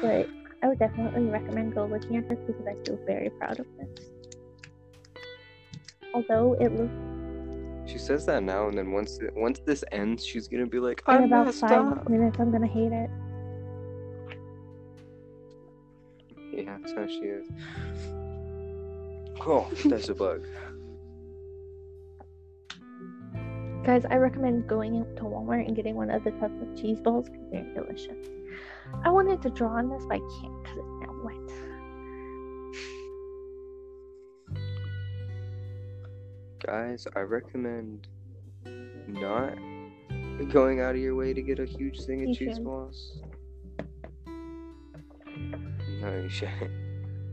[0.00, 0.28] but
[0.62, 4.06] I would definitely recommend go looking at this because I feel very proud of this.
[6.14, 6.92] Although it looks.
[7.90, 11.02] She says that now, and then once it, once this ends, she's gonna be like,
[11.06, 13.10] in "I about five up." minutes, I'm gonna hate it.
[16.66, 16.76] Yeah.
[16.80, 17.46] That's how she is.
[19.48, 20.44] Oh, that's a bug.
[23.84, 26.98] Guys, I recommend going out to Walmart and getting one of the tubs of cheese
[26.98, 28.26] balls because they're delicious.
[29.04, 31.36] I wanted to draw on this, but I can't because it's now wet.
[36.64, 38.08] Guys, I recommend
[39.06, 39.54] not
[40.50, 42.64] going out of your way to get a huge thing of You cheese should.
[42.64, 43.20] balls.
[46.22, 46.70] You shouldn't.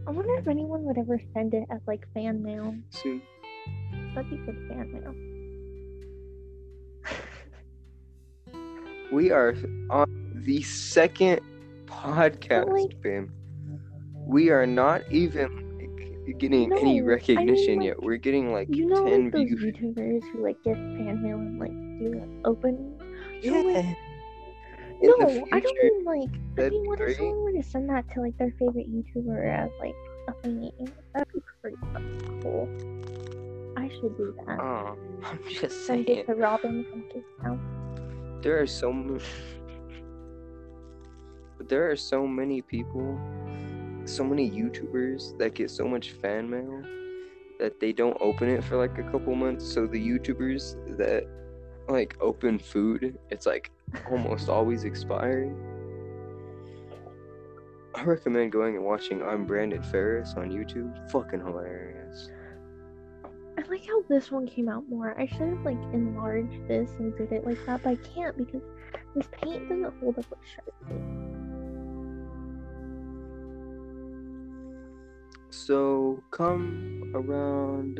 [0.08, 2.76] I wonder if anyone would ever send it as like fan mail.
[2.90, 3.22] Soon.
[4.16, 5.14] That'd be good fan mail.
[9.12, 9.56] We are
[9.90, 11.42] on the second
[11.86, 13.32] podcast, like- Bim.
[14.26, 18.02] We are not even like, getting No, I any mean, recognition like, yet.
[18.02, 19.62] We're getting like You know, 10 like those views.
[19.76, 23.00] YouTubers who like get fan mail and like do an open.
[23.42, 23.94] Yeah.
[25.04, 26.30] No, the I don't future, mean like.
[26.58, 29.70] I mean, what if someone were to send that to like their favorite YouTuber as
[29.80, 29.96] like
[30.30, 30.72] a thingy?
[31.14, 32.70] That'd be pretty fucking cool.
[33.76, 34.60] I should do that.
[34.60, 34.96] Oh,
[35.26, 36.06] I'm just saying.
[36.06, 37.04] Send it to Robin from
[37.42, 38.40] Town.
[38.42, 39.20] There are so many.
[41.58, 43.20] But there are so many people,
[44.06, 46.82] so many YouTubers that get so much fan mail
[47.60, 49.66] that they don't open it for like a couple months.
[49.66, 51.26] So the YouTubers that
[51.90, 53.70] like open food, it's like
[54.10, 55.56] almost always expiring.
[57.96, 61.12] I recommend going and watching I'm Brandon Farris on YouTube.
[61.12, 62.30] Fucking hilarious.
[63.58, 65.20] I like how this one came out more.
[65.20, 68.64] I should have like enlarged this and did it like that, but I can't because
[69.16, 71.34] this paint doesn't hold up like Sharpie.
[75.52, 78.00] So come around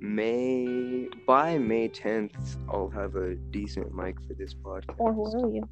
[0.00, 4.94] May by May 10th, I'll have a decent mic for this podcast.
[4.98, 5.68] Or will you?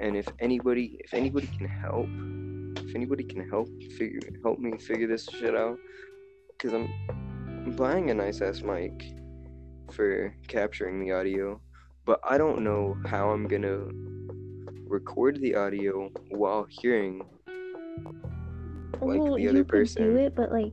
[0.00, 2.06] And if anybody, if anybody can help,
[2.88, 5.76] if anybody can help figure, help me figure this shit out,
[6.52, 9.12] because I'm, I'm buying a nice ass mic
[9.90, 11.60] for capturing the audio,
[12.04, 13.80] but I don't know how I'm gonna
[14.86, 17.22] record the audio while hearing
[19.00, 20.02] like well, the you other could person.
[20.02, 20.72] do it, but like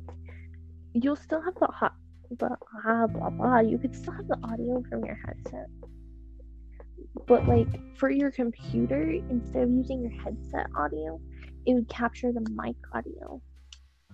[0.94, 1.95] you'll still have the hot,
[2.40, 3.60] the ah blah blah.
[3.60, 5.68] You could still have the audio from your headset,
[7.28, 7.68] but like
[7.98, 11.20] for your computer, instead of using your headset audio,
[11.66, 13.42] it would capture the mic audio.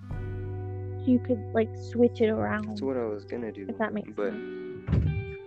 [0.09, 2.69] So you could like switch it around.
[2.69, 3.65] That's what I was gonna do.
[3.67, 5.37] if that makes but sense.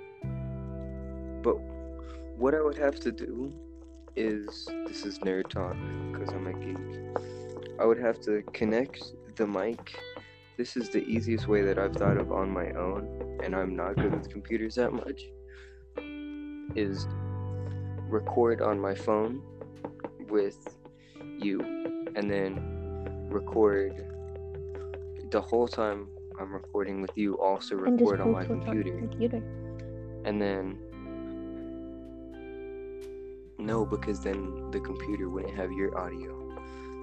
[1.42, 1.56] but
[2.36, 3.52] what I would have to do
[4.16, 5.76] is this is nerd talk
[6.12, 6.78] because I'm a geek.
[7.80, 9.98] I would have to connect the mic.
[10.56, 13.96] This is the easiest way that I've thought of on my own, and I'm not
[13.96, 15.24] good with computers that much.
[16.76, 17.06] Is
[18.08, 19.42] record on my phone
[20.28, 20.76] with
[21.18, 21.60] you,
[22.14, 24.06] and then record
[25.30, 26.06] the whole time
[26.38, 27.34] I'm recording with you.
[27.40, 28.96] Also record on my computer.
[28.96, 29.42] computer.
[30.24, 30.78] And then
[33.58, 36.32] no, because then the computer wouldn't have your audio.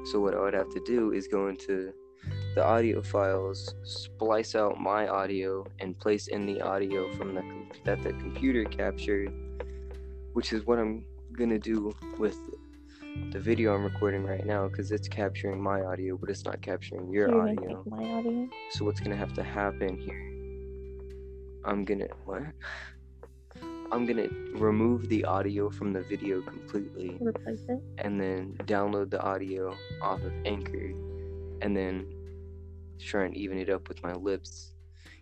[0.06, 1.94] So what I would have to do is go into
[2.56, 7.44] the audio files, splice out my audio, and place in the audio from the
[7.86, 9.32] that the computer captured,
[10.34, 12.38] which is what I'm gonna do with
[13.32, 17.12] the video I'm recording right now, because it's capturing my audio, but it's not capturing
[17.12, 17.84] your you're audio.
[17.86, 18.50] my audio.
[18.72, 20.28] So what's gonna have to happen here?
[21.64, 22.44] I'm gonna what?
[23.92, 27.82] I'm gonna remove the audio from the video completely replace it.
[27.98, 30.94] and then download the audio off of Anchor
[31.62, 32.08] and then
[33.06, 34.72] try and even it up with my lips.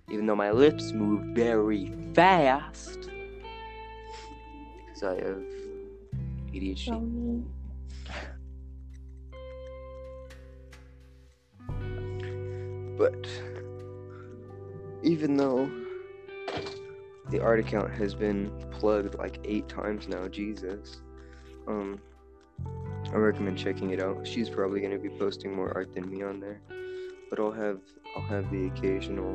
[0.10, 3.10] Even though my lips move very fast
[4.78, 5.44] because I have
[6.54, 7.44] ADHD.
[12.98, 13.28] But
[15.04, 15.72] even though
[17.30, 21.02] the art account has been plugged like eight times now, Jesus,
[21.68, 22.00] um,
[23.14, 24.28] I recommend checking it out.
[24.28, 26.60] She's probably gonna be posting more art than me on there,
[27.30, 27.80] but I'll have
[28.16, 29.34] I'll have the occasional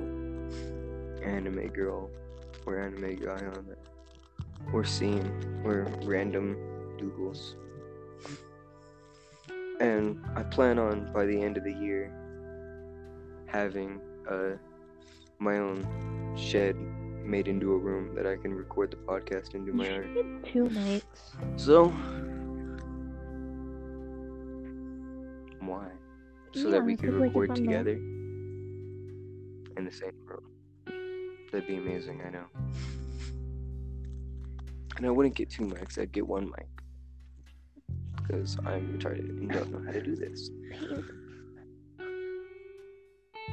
[1.22, 2.11] anime girl
[2.66, 6.57] or anime guy on there, or scene or random
[6.99, 7.57] doodles.
[9.80, 12.12] And I plan on by the end of the year
[13.47, 14.57] having uh,
[15.38, 16.76] my own shed
[17.24, 20.07] made into a room that I can record the podcast and do my art.
[20.45, 21.03] two mics.
[21.57, 21.88] So,
[25.61, 25.86] why?
[26.55, 27.96] So that we could could 'cause, like, if record together
[29.76, 30.44] in the same room.
[31.50, 32.46] That'd be amazing, I know.
[34.96, 36.68] And I wouldn't get two mics, I'd get one mic.
[38.16, 40.50] Because I'm retarded and don't know how to do this.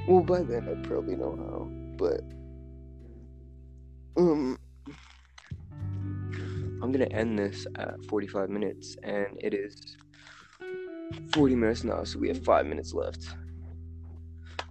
[0.08, 2.22] Well, by then I probably know how, but
[4.18, 4.58] um,
[6.82, 9.98] I'm gonna end this at 45 minutes, and it is
[11.34, 13.28] 40 minutes now, so we have five minutes left.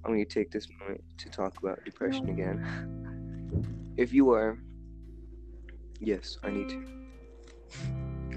[0.05, 3.95] I'm gonna take this moment to talk about depression again.
[3.97, 4.59] If you are,
[6.01, 6.85] yes, I need to.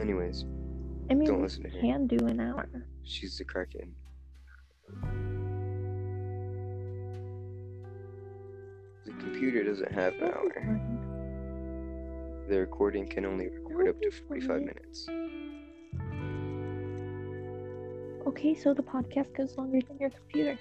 [0.02, 0.44] Anyways,
[1.10, 1.80] I mean, Don't listen to her.
[1.80, 2.68] can do an hour.
[3.04, 3.90] she's a crackhead.
[9.06, 10.64] The computer doesn't have an hour.
[10.66, 12.50] Mm-hmm.
[12.50, 14.66] The recording can only record up to 45 Fine.
[14.66, 15.08] minutes.
[18.26, 20.58] Okay, so the podcast goes longer than your computer.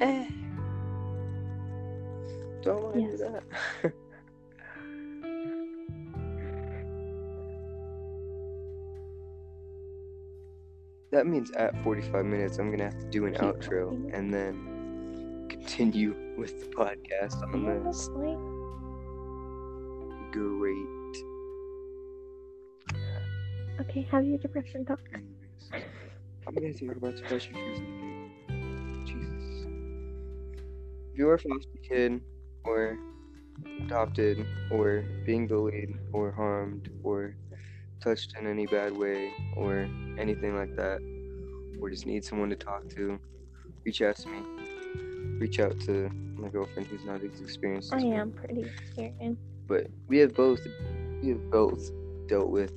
[0.00, 0.26] Eh.
[2.62, 3.18] Don't want to Yes.
[3.20, 3.28] do
[3.82, 3.92] that.
[11.10, 14.10] that means at 45 minutes, I'm gonna have to do an Keep outro talking.
[14.12, 18.08] and then continue with the podcast on this.
[20.32, 21.23] Great.
[23.80, 25.00] Okay, have your depression talk.
[25.12, 25.70] Anyways,
[26.46, 29.04] I'm gonna talk about depression for.
[29.04, 29.66] Jesus.
[31.12, 32.20] If you're a foster kid,
[32.64, 32.96] or
[33.82, 37.36] adopted, or being bullied, or harmed, or
[38.00, 41.00] touched in any bad way, or anything like that,
[41.80, 43.18] or just need someone to talk to,
[43.84, 44.38] reach out to me.
[45.40, 49.42] Reach out to my girlfriend who's not as experienced I as am pretty experienced.
[49.66, 50.60] but we have both
[51.22, 51.90] we have both
[52.28, 52.72] dealt with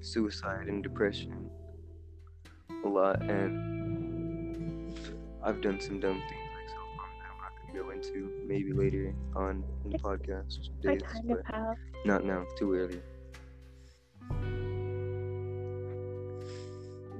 [0.00, 1.50] suicide and depression
[2.84, 4.94] a lot and
[5.42, 6.76] I've done some dumb things like
[7.30, 11.54] I'm not gonna go into maybe later on in the podcast days, kind of but
[11.54, 11.76] have.
[12.04, 13.00] not now, too early.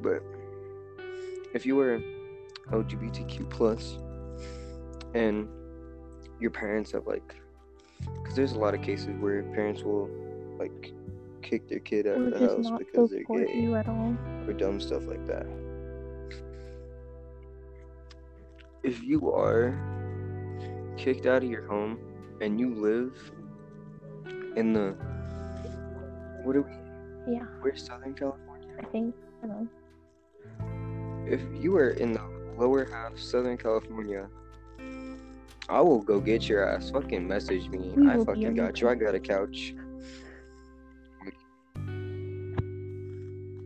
[0.03, 0.22] But
[1.55, 2.01] if you were
[2.70, 3.99] LGBTQ plus
[5.14, 5.49] and
[6.39, 7.37] your parents have like,
[8.01, 10.09] because there's a lot of cases where parents will
[10.59, 10.93] like
[11.51, 14.16] kick their kid out Or of the house because they're gay you at all.
[14.46, 15.46] or dumb stuff like that.
[18.84, 19.74] If you are
[20.96, 21.98] kicked out of your home
[22.40, 23.32] and you live
[24.57, 24.94] in the
[26.44, 27.34] what are we?
[27.34, 28.68] Yeah, We're Southern California.
[28.78, 29.14] I think.
[29.42, 31.26] I don't know.
[31.30, 32.22] If you are in the
[32.57, 34.28] lower half Southern California,
[35.68, 36.90] I will go get your ass.
[36.90, 37.92] Fucking message me.
[37.94, 38.88] We I fucking got you.
[38.88, 39.74] I got a couch.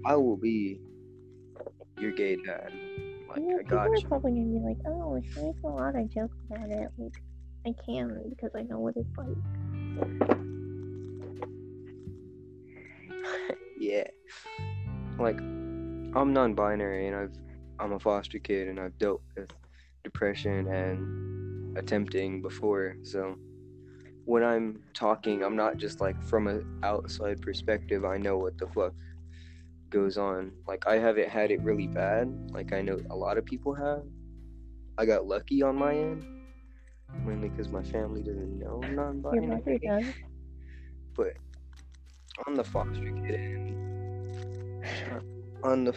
[0.06, 0.80] I will be
[1.98, 2.72] your gay dad.
[3.28, 5.96] Like yeah, I people got are probably gonna be like, "Oh, she makes a lot
[5.96, 7.22] of jokes about it." Like,
[7.66, 9.28] I can because I know what it's like.
[13.78, 14.04] yeah.
[15.18, 17.32] Like I'm non-binary and I've
[17.78, 19.50] I'm a foster kid and I've dealt with
[20.02, 22.96] depression and attempting before.
[23.02, 23.36] So
[24.26, 28.04] when I'm talking, I'm not just like from an outside perspective.
[28.04, 28.92] I know what the fuck
[29.94, 30.50] goes on.
[30.66, 32.50] Like I haven't had it really bad.
[32.52, 34.02] Like I know a lot of people have.
[34.98, 36.26] I got lucky on my end,
[37.24, 40.04] mainly because my family doesn't know I'm non-binary does.
[41.14, 41.34] but
[42.46, 44.84] on the foster kid end,
[45.62, 45.94] on the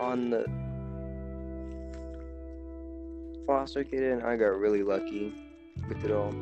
[0.00, 0.46] on the
[3.46, 5.34] foster kid end, I got really lucky
[5.88, 6.32] with it all.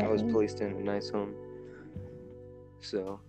[0.00, 1.34] I was placed in a nice home,
[2.80, 3.20] so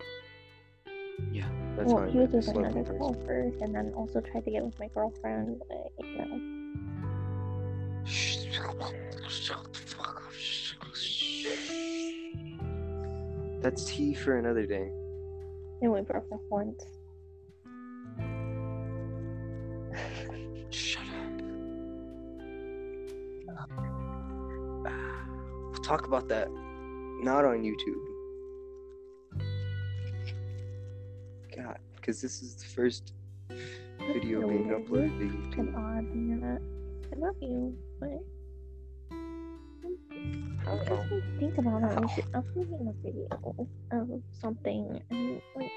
[1.31, 1.47] yeah,
[1.79, 4.77] that's Well, he was with another girl first, and then also tried to get with
[4.79, 5.61] my girlfriend.
[5.69, 8.39] But, you know, Shh,
[9.29, 10.33] Shut the fuck up.
[10.33, 11.45] Shh, shh.
[13.61, 14.91] That's tea for another day.
[15.81, 16.83] and we broke up once.
[20.69, 21.41] Shut up.
[25.71, 26.49] We'll talk about that
[27.21, 28.08] not on YouTube.
[32.09, 33.13] Because this is the first
[33.99, 35.11] video really being weird.
[35.11, 35.77] uploaded to YouTube.
[35.77, 36.05] odd
[36.41, 36.61] that
[37.13, 38.09] I love you, but
[39.11, 41.05] I don't know.
[41.07, 42.01] just think about it.
[42.01, 43.27] Like, I'm making a video
[43.91, 45.71] of something, and like,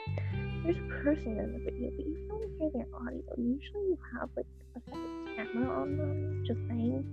[0.64, 3.34] there's a person in the video, but you can only hear their audio.
[3.36, 6.44] Usually, you have like a camera on them.
[6.46, 7.04] Just saying.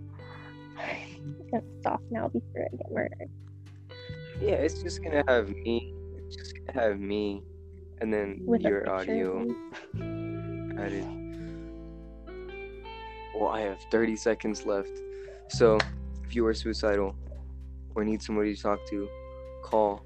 [0.78, 3.30] I'm gonna stop now before I get murdered.
[4.40, 5.94] Yeah, it's just gonna have me.
[6.16, 7.44] It's just gonna have me,
[8.02, 9.46] and then With your audio
[10.78, 11.06] added.
[13.36, 15.02] Well, I have 30 seconds left.
[15.50, 15.78] So,
[16.26, 17.16] if you are suicidal
[17.96, 19.10] or need somebody to talk to,
[19.64, 20.06] call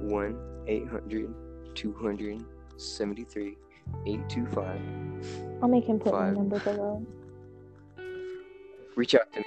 [0.00, 1.34] 1 800
[1.74, 3.56] 273
[4.06, 4.80] 825.
[5.62, 7.04] I'll make him put my number below.
[8.96, 9.46] Reach out to me.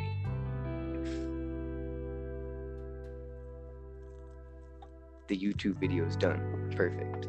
[5.29, 6.73] The YouTube video is done.
[6.75, 7.27] Perfect.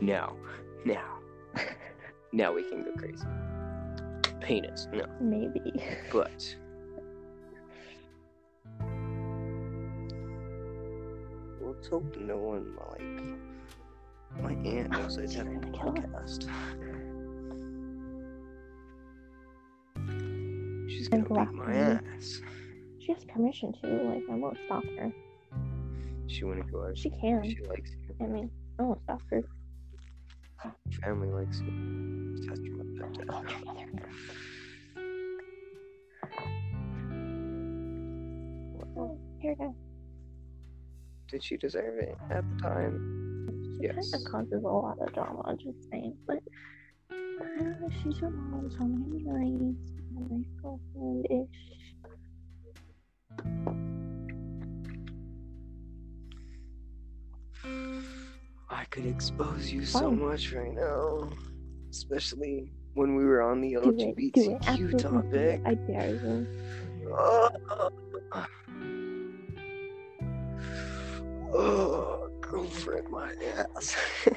[0.00, 0.36] Now,
[0.84, 1.18] now,
[2.32, 3.26] now we can go crazy.
[4.40, 5.60] Penis, no, Maybe.
[6.12, 6.54] but.
[11.60, 16.08] Let's hope no one like my aunt knows I did a gonna kill her.
[16.08, 16.48] podcast.
[20.88, 22.40] She's gonna beat my ass.
[23.00, 23.88] She has permission to.
[23.88, 25.12] Like, I won't stop her.
[26.30, 26.96] She go out.
[26.96, 27.42] She can.
[27.42, 28.14] She likes you.
[28.20, 29.42] I mean, I won't stop her.
[31.02, 31.72] Family likes you.
[31.72, 33.26] My butt.
[33.26, 34.10] Go together.
[38.96, 39.74] Oh, here it is.
[41.28, 43.46] Did she deserve it at the time?
[43.80, 44.10] She Yes.
[44.10, 46.16] kind of causes a lot of drama, I'm just saying.
[46.26, 46.42] But
[47.10, 47.14] I
[47.58, 49.76] don't know, she's your mom, so I'm gonna be nice.
[50.12, 51.60] Nice girlfriend ish.
[58.80, 60.24] I could expose you so Fine.
[60.26, 61.28] much right now,
[61.90, 64.98] especially when we were on the Do it, do it, LGBTQ it.
[64.98, 65.60] topic.
[65.66, 66.46] I dare you.
[67.12, 67.50] Oh,
[71.52, 73.34] oh, girlfriend, my
[73.74, 73.96] ass.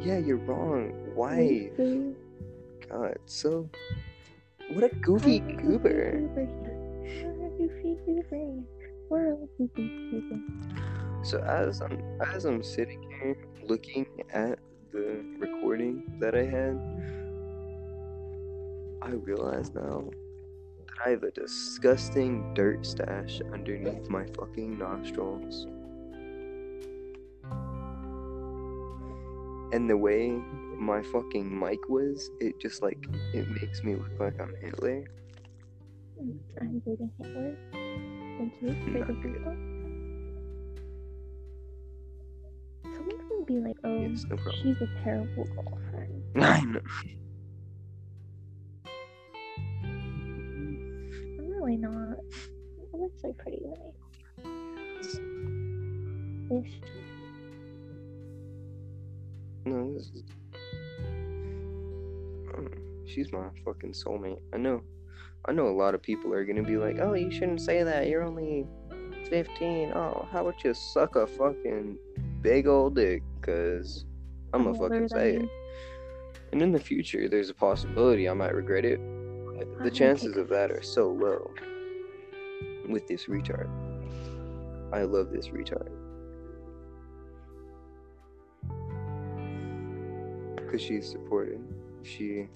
[0.00, 0.92] yeah, you're wrong.
[1.14, 1.70] Why?
[2.88, 3.68] God, so
[4.72, 6.10] what a goofy I'm goober.
[6.10, 6.20] a
[7.58, 8.62] goofy goober.
[9.08, 10.91] We're all goofy goober.
[11.22, 12.02] So as I'm
[12.34, 14.58] as I'm sitting here looking at
[14.92, 16.76] the recording that I had,
[19.00, 20.10] I realize now
[20.78, 25.66] that I have a disgusting dirt stash underneath my fucking nostrils.
[29.72, 30.32] And the way
[30.76, 32.98] my fucking mic was, it just like
[33.32, 35.04] it makes me look like I'm Hitler.
[36.60, 37.56] I'm Hitler.
[38.38, 39.71] Thank you for the Not good.
[43.08, 44.54] Gonna be like, oh, Yes, no problem.
[44.62, 46.22] she's a terrible girlfriend.
[46.36, 46.80] I know.
[49.84, 52.18] I'm really not.
[52.94, 54.48] I'm actually pretty nice.
[56.50, 56.80] Ish.
[59.64, 60.22] No, this is.
[63.06, 64.40] She's my fucking soulmate.
[64.54, 64.82] I know.
[65.44, 68.08] I know a lot of people are gonna be like, "Oh, you shouldn't say that.
[68.08, 68.66] You're only
[69.28, 69.92] 15.
[69.94, 71.98] Oh, how about you suck a fucking
[72.42, 73.22] big old dick?
[73.40, 74.04] Cause
[74.52, 75.48] I'm gonna fucking say it."
[76.52, 79.00] And in the future, there's a possibility I might regret it.
[79.58, 81.50] But the chances of that are so low.
[82.88, 83.68] With this retard,
[84.92, 85.88] I love this retard.
[90.70, 91.60] Cause she's supportive.
[92.02, 92.48] She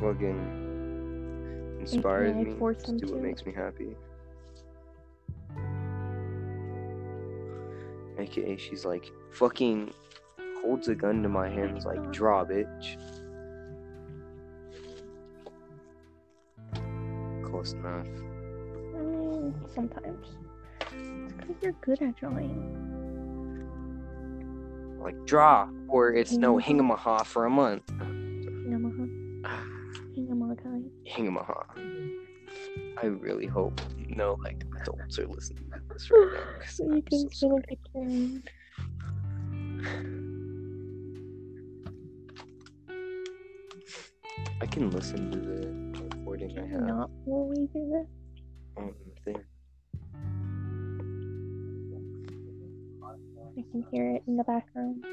[0.00, 3.96] fucking inspires me to do what makes me happy.
[8.22, 9.92] AKA she's like fucking
[10.62, 12.96] holds a gun to my hands like draw bitch.
[17.44, 18.06] Close enough.
[18.06, 20.28] I mean, sometimes.
[20.92, 22.78] It's because you're good at drawing.
[25.02, 27.86] Like draw or it's no hingamaha for a month.
[27.88, 29.08] Hingamaha.
[30.16, 30.88] Hingamakai.
[31.08, 31.64] Hingamaha.
[33.02, 36.66] I really hope no like adults are listening to this right now.
[36.68, 37.64] So you I'm can so feel sorry.
[37.70, 38.50] like a kid.
[44.60, 48.06] I can listen to the recording I have Not will we do this?
[48.76, 49.42] on oh, the thing.
[53.58, 55.04] I can hear it in the background.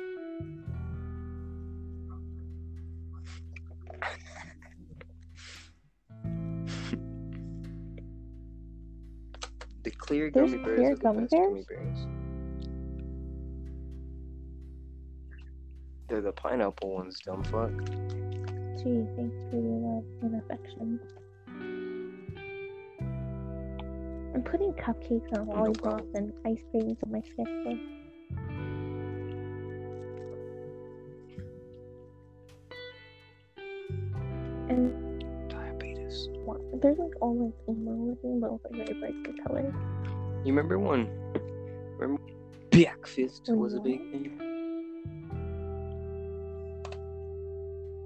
[10.10, 11.66] Clear There's gummy bears clear the gummy best gummy bears?
[11.70, 12.08] bears.
[16.10, 17.70] They're the pineapple ones, dumb fuck.
[18.80, 21.00] Gee, thanks for your love and affection.
[24.34, 26.16] I'm putting cupcakes on No lollipops problem.
[26.16, 27.78] and ice creams on my sketchbook.
[34.70, 36.30] And Diabetes.
[36.82, 39.74] there's like all like emo looking, but also very bright colors.
[40.46, 41.10] You remember when?
[41.98, 42.22] Remember
[42.72, 44.40] Back Fist was a big thing?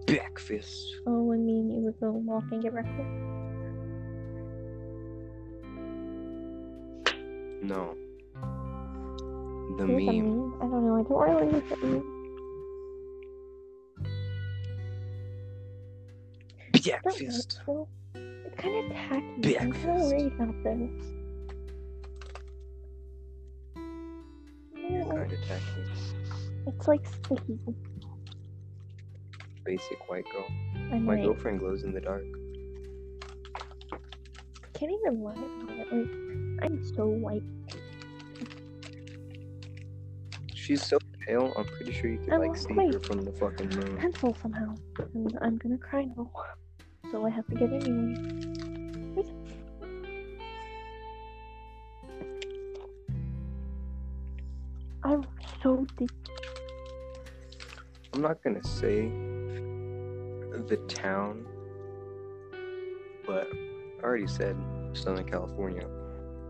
[0.08, 0.96] Breakfast.
[1.06, 2.98] Oh, when me and you would go walk and get breakfast.
[7.62, 7.96] No.
[9.78, 10.06] The meme.
[10.06, 10.56] meme.
[10.56, 10.96] I don't know.
[10.96, 12.04] I don't really look at meme.
[16.72, 17.60] Don't Breakfast.
[18.16, 19.60] It's kind of tacky.
[19.60, 21.23] I'm kind of worried about this.
[25.48, 25.62] Kind.
[26.68, 27.60] It's like sticky.
[29.64, 30.46] Basic white girl.
[30.92, 32.24] I'm My like, girlfriend glows in the dark.
[34.74, 35.94] can't even lie about it.
[35.94, 37.44] Like, I'm so white.
[40.54, 41.54] She's so pale.
[41.58, 43.98] I'm pretty sure you could I like see her from the fucking moon.
[43.98, 44.76] Pencil somehow.
[45.14, 46.30] And I'm gonna cry now.
[47.12, 48.53] So I have to get a new
[58.14, 59.10] I'm not gonna say
[60.68, 61.46] the town,
[63.26, 63.48] but
[64.00, 64.56] I already said
[64.94, 65.88] Southern California.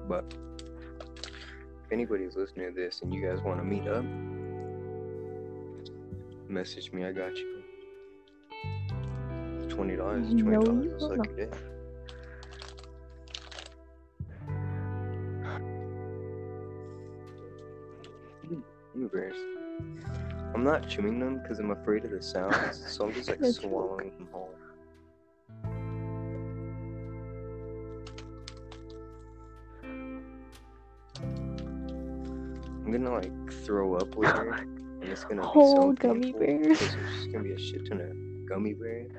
[0.07, 0.25] But
[0.99, 4.05] if anybody's listening to this and you guys want to meet up,
[6.49, 7.05] message me.
[7.05, 7.63] I got you.
[9.69, 10.27] Twenty dollars.
[10.29, 11.01] Twenty dollars.
[11.01, 11.38] not.
[11.38, 11.49] your
[18.93, 19.33] dick.
[20.53, 20.63] I'm.
[20.63, 24.27] Not chewing them because I'm afraid of the sounds, so I'm just like swallowing them
[24.31, 24.53] whole.
[32.85, 34.51] I'm gonna like throw up later,
[35.01, 36.79] and it's gonna be Whole so gummy bears.
[36.79, 39.11] There's just gonna be a shit ton of gummy bears.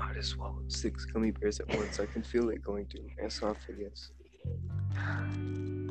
[0.00, 2.00] I just swallowed six gummy bears at once.
[2.00, 4.12] I can feel it going through my esophagus.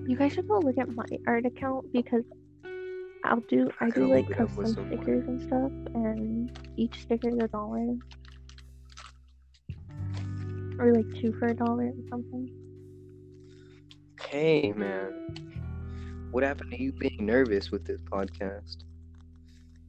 [0.08, 2.24] You guys should go look at my art account because
[3.24, 7.02] I'll do I do like look it up with custom stickers and stuff, and each
[7.02, 7.96] sticker is a dollar,
[10.80, 12.50] or like two for a dollar or something.
[14.22, 18.78] Hey man, what happened to you being nervous with this podcast?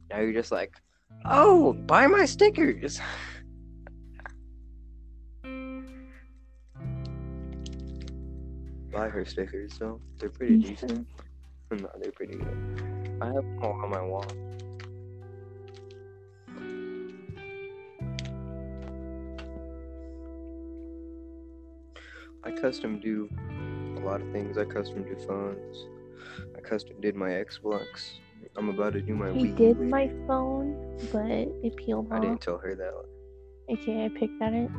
[0.09, 0.73] Now you're just like,
[1.25, 2.99] oh, buy my stickers.
[8.91, 9.99] buy her stickers, though.
[10.19, 11.07] They're pretty decent.
[11.71, 13.17] No, they're pretty good.
[13.21, 14.25] I have them all on my wall.
[22.43, 23.29] I custom do
[23.97, 24.57] a lot of things.
[24.57, 25.85] I custom do phones.
[26.57, 28.11] I custom did my Xbox.
[28.55, 29.55] I'm about to do my He Wii.
[29.57, 29.89] did later.
[29.89, 31.25] my phone, but
[31.63, 32.21] it peeled I off.
[32.21, 32.93] didn't tell her that.
[33.69, 34.69] AKA I picked at it.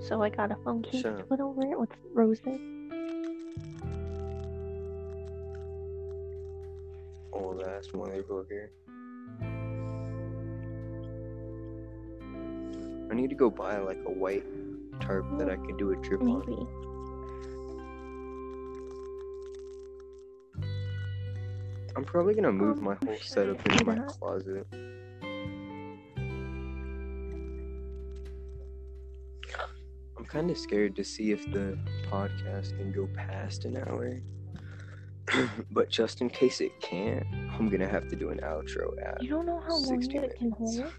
[0.00, 2.58] So I got a phone case to put over it with roses.
[7.32, 8.68] Old ass motherfucker.
[13.10, 14.44] I need to go buy like a white
[15.00, 16.40] tarp that I could do a trip on.
[16.40, 16.66] Maybe.
[21.96, 24.66] I'm probably gonna move Um, my whole setup into my closet.
[30.30, 31.76] Kind of scared to see if the
[32.10, 34.20] podcast can go past an hour.
[35.72, 37.26] but just in case it can't,
[37.58, 39.22] I'm gonna have to do an outro at.
[39.22, 40.92] You don't know how long 60 it can hold?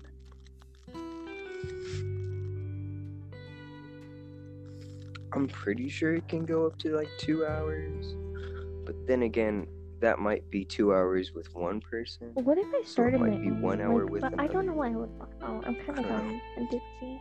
[5.33, 8.15] I'm pretty sure it can go up to like two hours.
[8.85, 9.67] But then again,
[10.01, 12.31] that might be two hours with one person.
[12.33, 13.61] What if I So it started might be own?
[13.61, 15.65] one hour like, with but I don't know why I would fuck out.
[15.65, 17.19] I'm kind of I don't dumb and ditzy,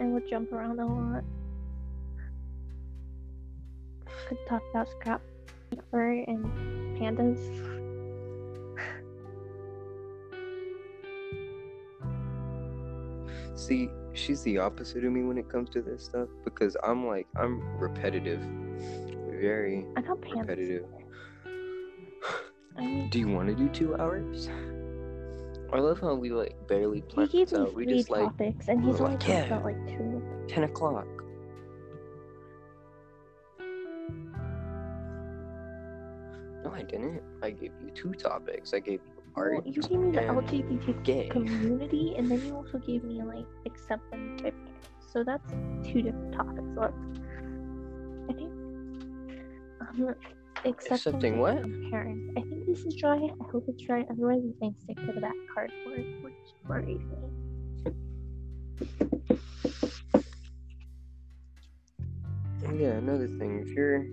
[0.00, 1.24] and would jump around a lot.
[4.28, 5.20] Could talk about scrap
[5.70, 6.44] paper and
[6.98, 7.38] pandas.
[13.54, 17.26] See, she's the opposite of me when it comes to this stuff because I'm like,
[17.36, 18.40] I'm repetitive.
[19.40, 20.40] Very I got pandas.
[20.40, 20.84] repetitive.
[22.76, 24.48] I mean, Do you want to do two hours?
[25.72, 27.74] I love how we like barely he plan gave this out.
[27.74, 29.44] We just like topics, and he's only like, yeah.
[29.44, 30.22] about like two.
[30.48, 31.06] 10 o'clock.
[36.72, 37.22] No, I didn't.
[37.42, 38.72] I gave you two topics.
[38.72, 39.66] I gave you Well, art.
[39.66, 41.28] you gave me the LGBT gay.
[41.28, 44.42] community, and then you also gave me like acceptance.
[45.12, 45.52] So that's
[45.84, 46.62] two different topics.
[46.74, 46.94] Look,
[48.28, 48.50] I think
[49.80, 50.14] um,
[50.64, 51.62] acceptance Accepting what?
[51.90, 52.32] parents.
[52.38, 53.16] I think this is dry.
[53.16, 54.06] I hope it's dry.
[54.10, 56.32] Otherwise, going to stick to the back cardboard, which
[56.66, 57.92] worries me.
[62.74, 64.06] Yeah, another thing, if you're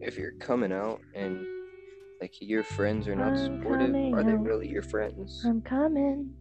[0.00, 1.46] if you're coming out and
[2.24, 3.88] Like your friends are not I'm supportive.
[3.88, 5.44] coming Are they really your friends?
[5.44, 6.32] I'm coming.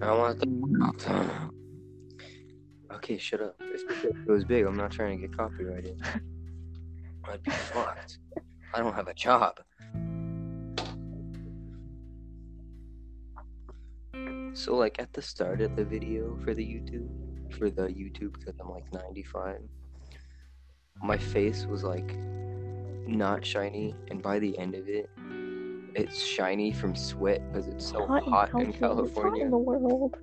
[0.00, 1.50] I want the.
[2.94, 3.60] Okay, shut up.
[3.60, 6.00] If it goes big, I'm not trying to get copyrighted.
[7.24, 8.16] I'd be fucked.
[8.72, 9.60] I don't have a job.
[14.54, 17.10] So, like at the start of the video for the YouTube,
[17.58, 19.60] for the YouTube, because I'm like 95,
[21.02, 22.16] my face was like
[23.06, 25.08] not shiny, and by the end of it,
[25.94, 28.72] it's shiny from sweat because it's so hot, hot in California.
[28.74, 29.44] It's hot California.
[29.44, 30.16] in the world.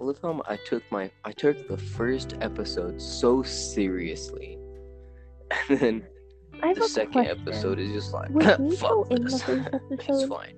[0.00, 4.58] I love how I took my I took the first episode so seriously,
[5.68, 6.06] and then
[6.62, 7.40] I the second question.
[7.40, 8.28] episode is just like
[8.78, 9.42] fuck the this.
[10.08, 10.54] it's fine.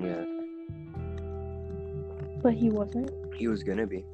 [0.00, 0.24] Yeah,
[2.42, 3.10] But he wasn't.
[3.34, 4.04] he was gonna be.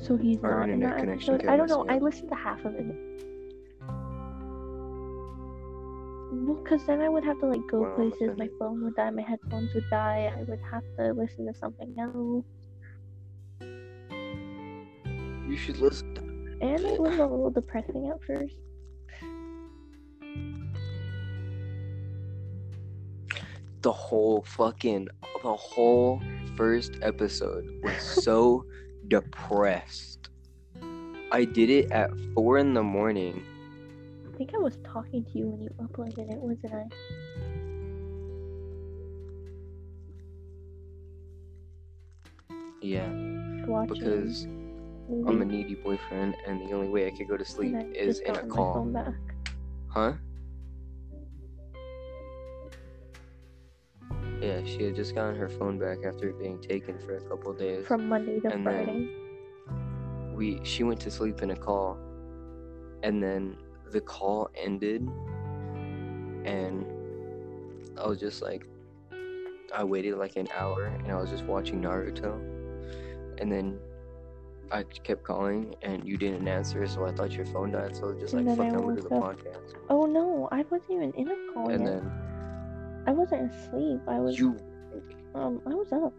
[0.00, 1.50] So he's Our not in that connection episode.
[1.50, 1.86] I don't know.
[1.88, 2.86] I listened to half of it.
[6.32, 8.36] Well, because then I would have to like go Well, places.
[8.38, 9.10] My phone would die.
[9.10, 10.32] My headphones would die.
[10.34, 12.44] I would have to listen to something else.
[15.48, 16.14] You should listen.
[16.14, 16.20] To
[16.60, 18.56] And it was a little depressing at first.
[23.82, 25.08] The whole fucking
[25.42, 26.20] the whole
[26.56, 28.64] first episode was so
[29.08, 30.30] depressed.
[31.30, 33.44] I did it at four in the morning.
[34.26, 36.84] I think I was talking to you when you uploaded it, wasn't I?
[42.80, 43.08] Yeah,
[43.66, 44.46] Watching because.
[45.26, 48.36] I'm a needy boyfriend, and the only way I could go to sleep is in
[48.36, 48.92] a call.
[49.88, 50.12] Huh?
[54.40, 57.52] Yeah, she had just gotten her phone back after it being taken for a couple
[57.54, 57.86] days.
[57.86, 60.34] From Monday to And then- Friday.
[60.34, 61.98] we she went to sleep in a call,
[63.02, 63.56] and then
[63.90, 65.02] the call ended,
[66.44, 66.86] and
[67.98, 68.66] I was just like,
[69.74, 72.32] I waited like an hour, and I was just watching Naruto,
[73.40, 73.78] and then.
[74.70, 77.96] I kept calling and you didn't answer, so I thought your phone died.
[77.96, 80.46] So I was just like, And then "Fuck, I'm gonna do the podcast." Oh no,
[80.52, 82.02] I wasn't even in a call And yet.
[82.02, 82.12] then
[83.08, 84.00] I wasn't asleep.
[84.06, 84.54] I was you
[85.34, 86.12] um I was up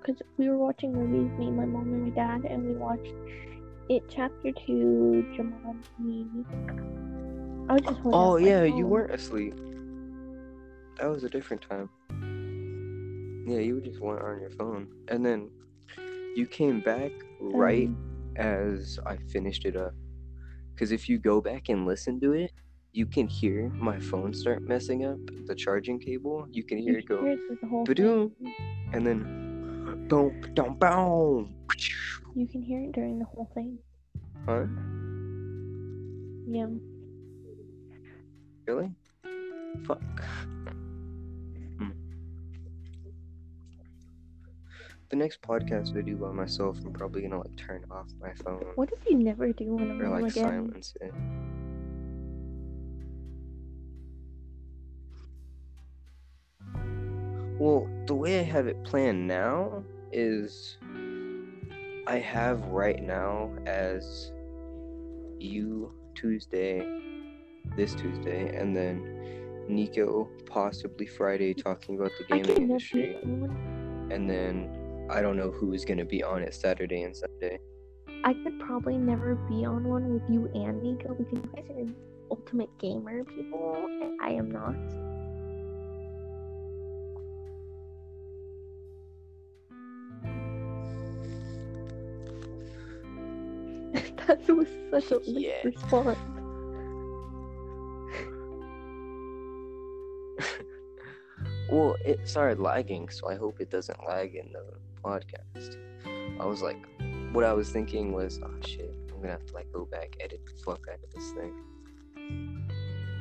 [0.00, 1.30] because we were watching movies.
[1.38, 3.14] Me, my mom, and my dad, and we watched
[3.88, 6.44] it chapter two, Jumanji.
[7.68, 9.54] I was just Oh yeah, you weren't asleep.
[10.98, 11.88] That was a different time.
[13.46, 15.48] Yeah, you just weren't on your phone, and then
[16.34, 19.94] you came back right Um, as I finished it up.
[20.74, 22.50] Because if you go back and listen to it,
[22.92, 25.18] you can hear my phone start messing up.
[25.46, 28.32] The charging cable, you can hear it go, hear it the whole Ba-doom.
[28.92, 31.54] and then boom, boom, boom.
[32.34, 33.78] You can hear it during the whole thing.
[34.46, 34.64] Huh?
[36.48, 36.66] Yeah.
[38.66, 38.90] Really?
[39.86, 40.00] Fuck.
[41.78, 41.90] Hmm.
[45.10, 48.62] The next podcast I do by myself, I'm probably gonna like turn off my phone
[48.76, 50.12] What if you never do one of them again?
[50.12, 51.12] or like silence it.
[57.62, 60.78] Well, the way I have it planned now is
[62.08, 64.32] I have right now as
[65.38, 66.84] you Tuesday,
[67.76, 75.22] this Tuesday, and then Nico possibly Friday talking about the gaming industry, and then I
[75.22, 77.60] don't know who is gonna be on it Saturday and Sunday.
[78.24, 81.94] I could probably never be on one with you and Nico because you guys are
[82.28, 84.74] ultimate gamer people, and I am not.
[94.34, 94.68] That was
[95.08, 95.62] such a Yeah.
[95.64, 96.18] response.
[101.70, 104.64] Well, it started lagging, so I hope it doesn't lag in the
[105.02, 105.76] podcast.
[106.38, 106.76] I was like,
[107.32, 110.40] what I was thinking was, oh shit, I'm gonna have to like go back, edit
[110.44, 112.68] the fuck out of this thing.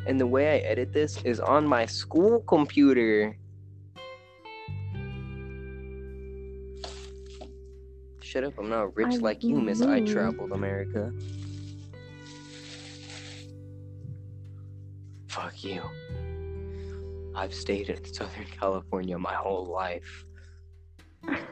[0.05, 3.37] And the way I edit this is on my school computer.
[8.31, 9.81] Shut up, I'm not rich I like you, miss.
[9.81, 11.11] I traveled America.
[15.27, 15.81] Fuck you.
[17.35, 20.23] I've stayed in Southern California my whole life.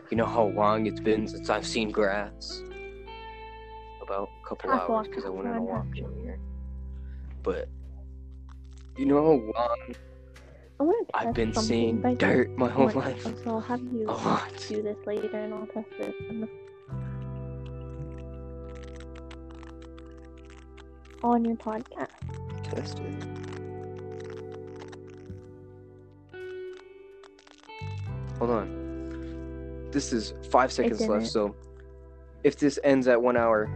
[0.09, 2.63] You know how long it's been since I've seen grass?
[4.01, 6.39] About a couple Half hours because I went on a walk in here.
[7.43, 7.67] But
[8.95, 9.95] you know how long
[10.79, 13.21] to I've been seeing but I don't dirt my whole to, life.
[13.23, 14.65] So I'll have you A lot.
[14.69, 16.49] do this later, and I'll test it.
[21.23, 22.07] On your podcast.
[22.63, 23.23] Test it.
[28.37, 29.89] Hold on.
[29.91, 31.55] This is five seconds left, so
[32.43, 33.69] if this ends at one hour,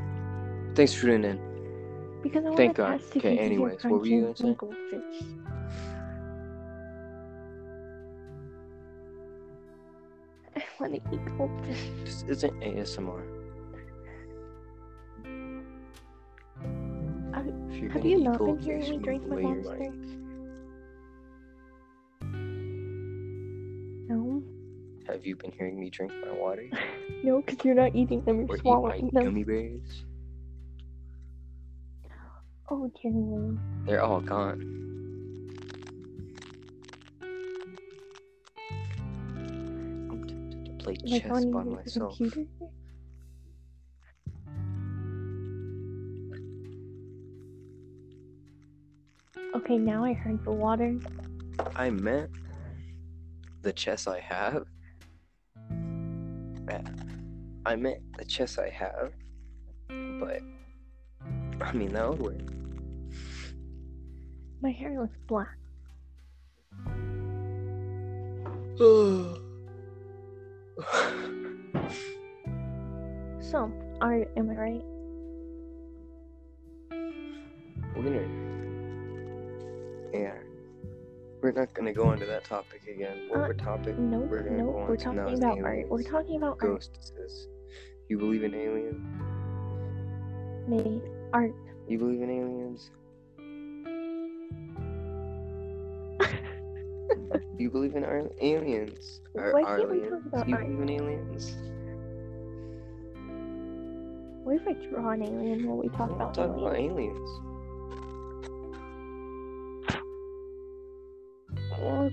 [0.75, 2.19] thanks for tuning in.
[2.21, 2.93] Because I want Thank to God.
[2.93, 4.97] Okay, you can hear anyways, what were you crunching gonna say?
[4.97, 5.23] goldfish.
[10.55, 11.81] I want to eat goldfish.
[12.05, 13.42] This isn't ASMR.
[17.45, 19.93] Have- If you're Have you not been hearing me drink my monster?
[24.09, 24.43] No,
[25.07, 26.69] Have you been hearing me drink my water
[27.23, 28.39] no, because you're not eating them.
[28.49, 29.23] or You're my swallowing them.
[29.25, 30.03] gummy bears?
[32.69, 33.57] Oh, me.
[33.85, 34.61] They're all gone.
[40.09, 42.17] I'm tempted to play Like chess on by myself.
[42.17, 42.49] computer.
[49.55, 50.97] Okay, now I heard the water.
[51.75, 52.31] I meant
[53.61, 54.65] the chess I have.
[57.65, 59.13] I meant the chess I have,
[59.87, 60.41] but
[61.61, 62.41] I mean that would work.
[64.61, 65.57] My hair looks black.
[73.53, 74.83] So, are am I right?
[77.95, 78.52] We're
[80.14, 80.36] yeah,
[81.41, 83.28] we're not gonna go into that topic again.
[83.30, 84.76] What Uh, we're topic Nope, We're nope.
[84.88, 85.89] We're talking about art.
[85.89, 86.59] We're talking about art.
[86.61, 87.14] ghosts.
[88.09, 89.03] You believe in aliens?
[90.68, 91.01] Maybe
[91.34, 91.53] art.
[91.88, 92.91] You believe in aliens?
[97.57, 99.22] You believe in ar- aliens?
[99.38, 100.28] Ar- Why can't we talk aliens?
[100.28, 100.66] about You art?
[100.66, 101.55] believe in aliens?
[104.43, 107.30] What if I draw an alien while we talk about talk about aliens?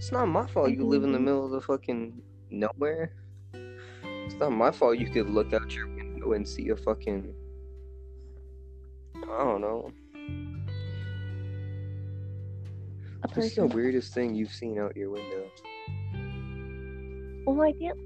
[0.01, 3.13] It's not my fault you live in the middle of the fucking nowhere.
[3.53, 7.35] It's not my fault you could look out your window and see a fucking.
[9.15, 9.91] I don't know.
[13.35, 15.51] What's the weirdest thing you've seen out your window?
[17.45, 17.99] Well, I can't.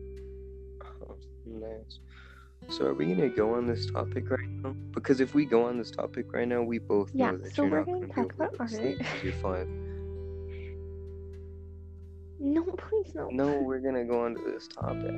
[0.82, 1.14] Oh,
[1.46, 2.00] nice.
[2.70, 4.74] So are we gonna go on this topic right now?
[4.90, 7.62] Because if we go on this topic right now, we both know Yeah, that so
[7.62, 9.22] you're we're not gonna gonna, talk about art.
[9.22, 9.68] you're five.
[12.44, 13.28] No, please no.
[13.30, 15.14] No, we're gonna go on to this topic.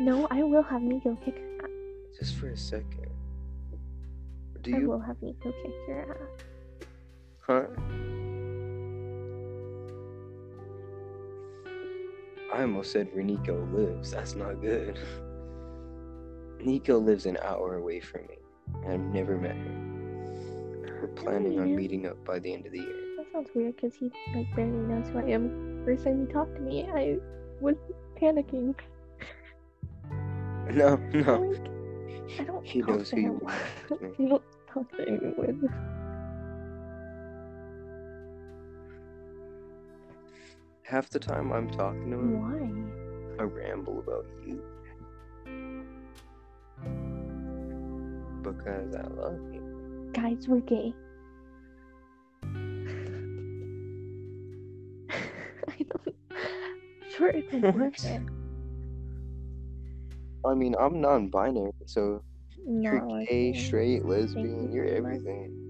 [0.00, 2.18] No, I will have Nico kick her ass.
[2.18, 3.10] Just for a second.
[4.62, 4.76] Do you?
[4.76, 6.86] I will have Nico kick your ass.
[7.40, 7.64] Huh?
[12.54, 14.10] I almost said where Nico lives.
[14.12, 14.98] That's not good.
[16.60, 18.38] Nico lives an hour away from me.
[18.84, 19.80] and I've never met her.
[21.02, 23.03] We're planning on meeting up by the end of the year.
[23.34, 25.82] Sounds weird because he like barely knows who I am.
[25.84, 27.18] First time he talked to me, I
[27.60, 27.74] was
[28.16, 28.76] panicking.
[30.70, 31.40] No, no.
[31.40, 33.52] like, I don't He knows who you are.
[34.00, 35.68] I don't talk to anyone.
[40.84, 43.42] Half the time I'm talking to him, Why?
[43.42, 44.62] I ramble about you.
[48.42, 50.10] Because I love you.
[50.12, 50.94] Guys, we're gay.
[55.92, 56.16] I don't.
[57.16, 57.98] Short attention What?
[57.98, 58.30] span.
[60.46, 62.22] I mean, I'm non-binary, so
[62.66, 65.60] you're gay, straight, lesbian, you you're everything.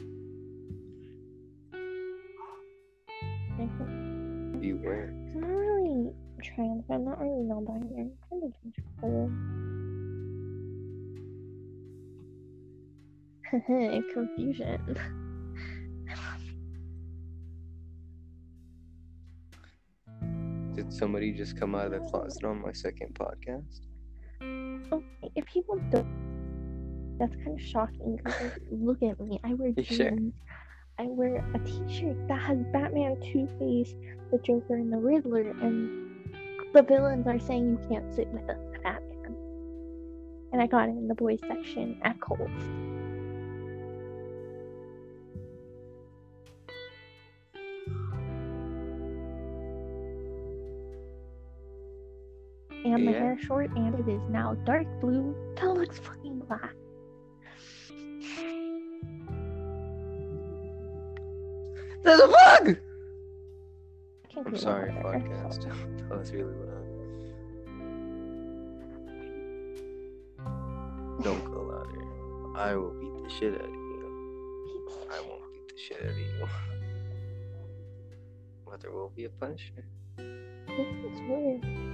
[3.56, 4.60] Thank you.
[4.60, 5.04] You were.
[5.34, 6.10] I'm not really
[6.42, 8.00] trans, but I'm not really non-binary.
[8.00, 8.52] I'm kind of
[9.02, 9.30] genderfluid.
[14.12, 14.80] Confusion.
[20.84, 23.80] Did somebody just come out of the closet on my second podcast?
[24.92, 28.18] Okay, if people don't, that's kind of shocking.
[28.70, 29.40] look at me.
[29.44, 29.86] I wear jeans.
[29.88, 30.10] sure?
[30.98, 33.94] I wear a T-shirt that has Batman, Two Face,
[34.30, 36.14] the Joker, and the Riddler, and
[36.72, 39.34] the villains are saying you can't sit with us, Batman.
[40.52, 42.50] And I got it in the boys section at Kohl's.
[52.94, 53.18] And my Yeah.
[53.18, 55.34] hair short, and it is now dark blue.
[55.56, 56.74] That looks fucking black.
[62.02, 62.76] There's a bug!
[64.24, 65.62] I can't I'm sorry, podcast.
[66.08, 66.84] that was really loud.
[71.22, 72.04] Don't go louder.
[72.56, 74.88] I will beat the shit out of you.
[75.10, 76.46] I won't beat the shit out of you.
[78.66, 79.86] But there will be a punishment.
[80.18, 81.93] This is weird.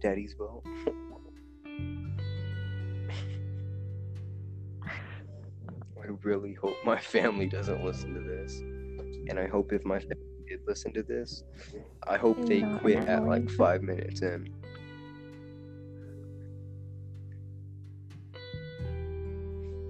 [0.00, 0.62] Daddy's boat.
[4.86, 8.58] I really hope my family doesn't listen to this.
[9.28, 10.16] And I hope if my family
[10.48, 11.44] did listen to this,
[12.08, 14.48] I hope they quit at like five minutes in.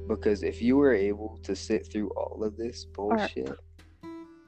[0.09, 3.57] Because if you were able to sit through all of this bullshit,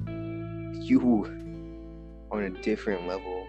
[0.06, 1.24] you
[2.32, 3.41] on a different level.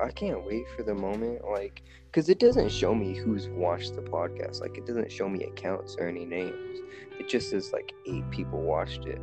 [0.00, 4.02] I can't wait for the moment, like, because it doesn't show me who's watched the
[4.02, 4.60] podcast.
[4.60, 6.78] Like, it doesn't show me accounts or any names.
[7.18, 9.20] It just says, like, eight people watched it.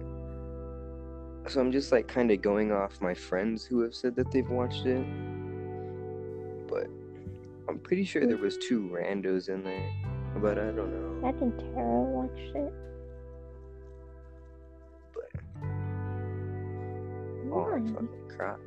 [1.47, 4.49] So I'm just, like, kind of going off my friends who have said that they've
[4.49, 5.05] watched it.
[6.67, 6.88] But
[7.69, 9.93] I'm pretty sure there was two randos in there.
[10.41, 11.21] But I don't know.
[11.21, 12.73] Zach and Tara watched it.
[15.13, 15.41] But,
[17.49, 17.80] oh, Why?
[17.80, 18.59] fucking crap.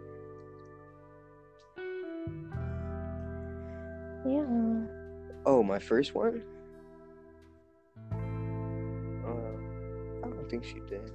[4.29, 4.45] Yeah.
[5.47, 6.43] Oh, my first one?
[8.13, 9.27] Uh,
[10.27, 11.11] I don't think she did.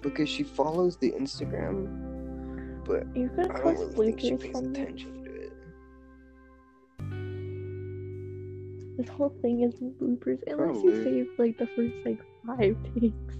[0.00, 4.66] Because she follows the Instagram, but You're gonna I don't really think she pays this.
[4.66, 5.52] attention to it.
[8.96, 10.94] This whole thing is bloopers, unless Probably.
[10.94, 13.34] you save like the first like five takes.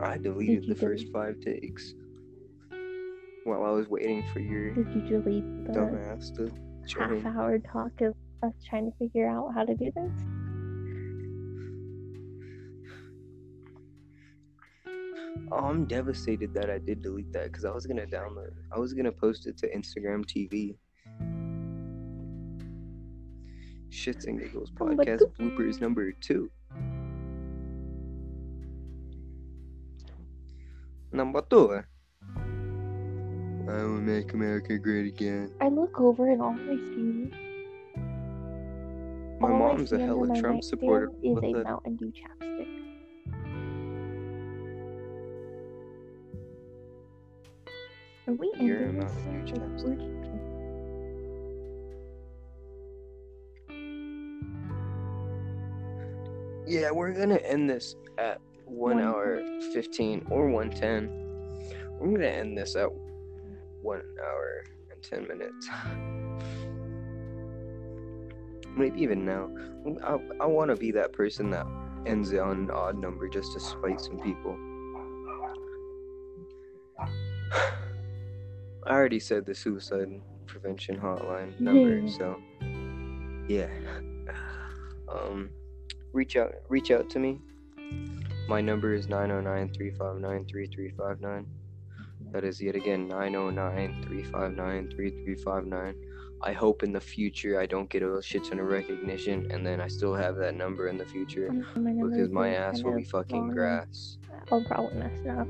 [0.00, 1.94] I deleted the first five takes
[3.44, 7.26] while I was waiting for your Did you delete the dumbass to half join.
[7.26, 10.12] hour talk of us trying to figure out how to do this?
[15.50, 18.52] Oh, I'm devastated that I did delete that because I was gonna download.
[18.74, 20.76] I was gonna post it to Instagram TV.
[23.90, 26.50] Shits and Giggles Oh, podcast bloopers number two.
[31.12, 31.82] Number two.
[33.72, 35.50] I will make America great again.
[35.60, 37.30] I look over and all I see,
[39.40, 41.10] My all mom's a hella Trump supporter.
[41.22, 42.68] Is a the- Mountain Dew chapstick.
[48.28, 49.12] Are we You're a ending this?
[49.26, 50.32] Mountain Dew chapstick.
[56.66, 59.42] Yeah, we're gonna end this at one One hour
[59.72, 61.08] fifteen or one ten.
[61.98, 62.88] We're gonna end this at
[63.82, 65.68] one hour and ten minutes.
[68.76, 69.50] Maybe even now.
[70.02, 71.66] I, I want to be that person that
[72.06, 74.56] ends it on an odd number just to spite some people.
[78.84, 82.16] I already said the suicide prevention hotline number, Yeah.
[82.18, 82.36] so
[83.48, 83.68] yeah.
[85.08, 85.50] Um,
[86.14, 87.38] reach out, reach out to me.
[88.48, 91.44] My number is 909-359-3359.
[92.30, 95.94] That is yet again 909-359-3359.
[96.44, 99.80] I hope in the future I don't get a shit ton of recognition, and then
[99.80, 103.50] I still have that number in the future my because my ass will be fucking
[103.50, 104.18] grass.
[104.50, 105.46] I'll probably mess it up.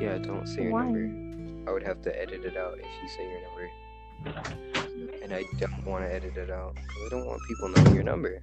[0.00, 0.84] Yeah, don't say your Why?
[0.84, 1.70] number.
[1.70, 3.70] I would have to edit it out if you say your number.
[5.22, 8.04] And I don't want to edit it out because I don't want people knowing your
[8.04, 8.42] number.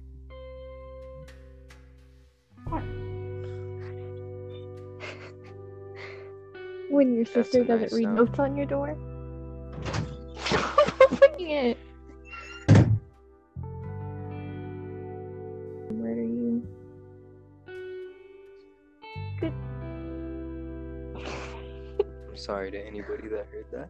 [6.92, 8.16] When your That's sister doesn't nice read sound.
[8.16, 8.90] notes on your door.
[11.00, 11.78] Open it.
[15.90, 16.62] Murder you.
[19.40, 19.54] Good.
[22.28, 23.88] I'm sorry to anybody that heard that.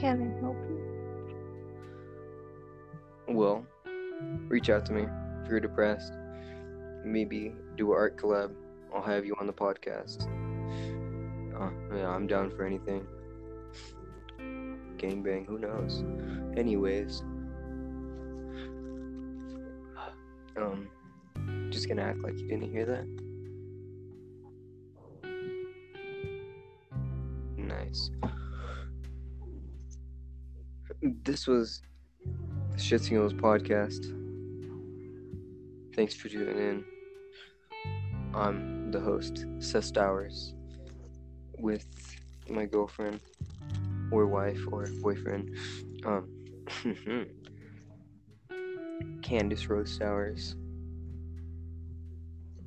[0.00, 0.80] Can I help you?
[3.28, 3.66] Well,
[4.48, 5.02] reach out to me
[5.42, 6.14] if you're depressed.
[7.04, 8.54] Maybe do an art collab.
[8.94, 10.26] I'll have you on the podcast.
[11.58, 13.06] Yeah, I'm down for anything.
[14.98, 16.04] Gangbang, who knows?
[16.56, 17.22] Anyways,
[20.56, 20.88] um,
[21.70, 23.06] just gonna act like you didn't hear that.
[27.56, 28.10] Nice.
[31.02, 31.82] This was
[32.70, 34.12] and Giggles podcast.
[35.94, 36.84] Thanks for tuning in.
[38.34, 40.52] I'm the host, Seth Stowers,
[41.58, 41.86] with
[42.48, 43.20] my girlfriend
[44.10, 45.56] or wife or boyfriend.
[46.04, 46.28] Um,
[49.22, 50.54] Candace Rose Stowers.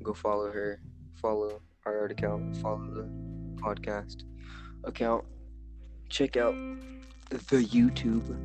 [0.02, 0.80] Go follow her.
[1.20, 2.56] Follow our art account.
[2.58, 3.08] Follow the
[3.56, 4.24] podcast
[4.84, 5.24] account.
[6.08, 6.54] Check out
[7.28, 8.36] the YouTube.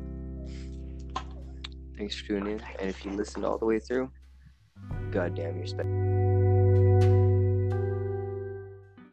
[1.96, 2.62] Thanks for tuning in.
[2.78, 4.10] And if you listened all the way through,
[5.10, 6.45] goddamn, you're special.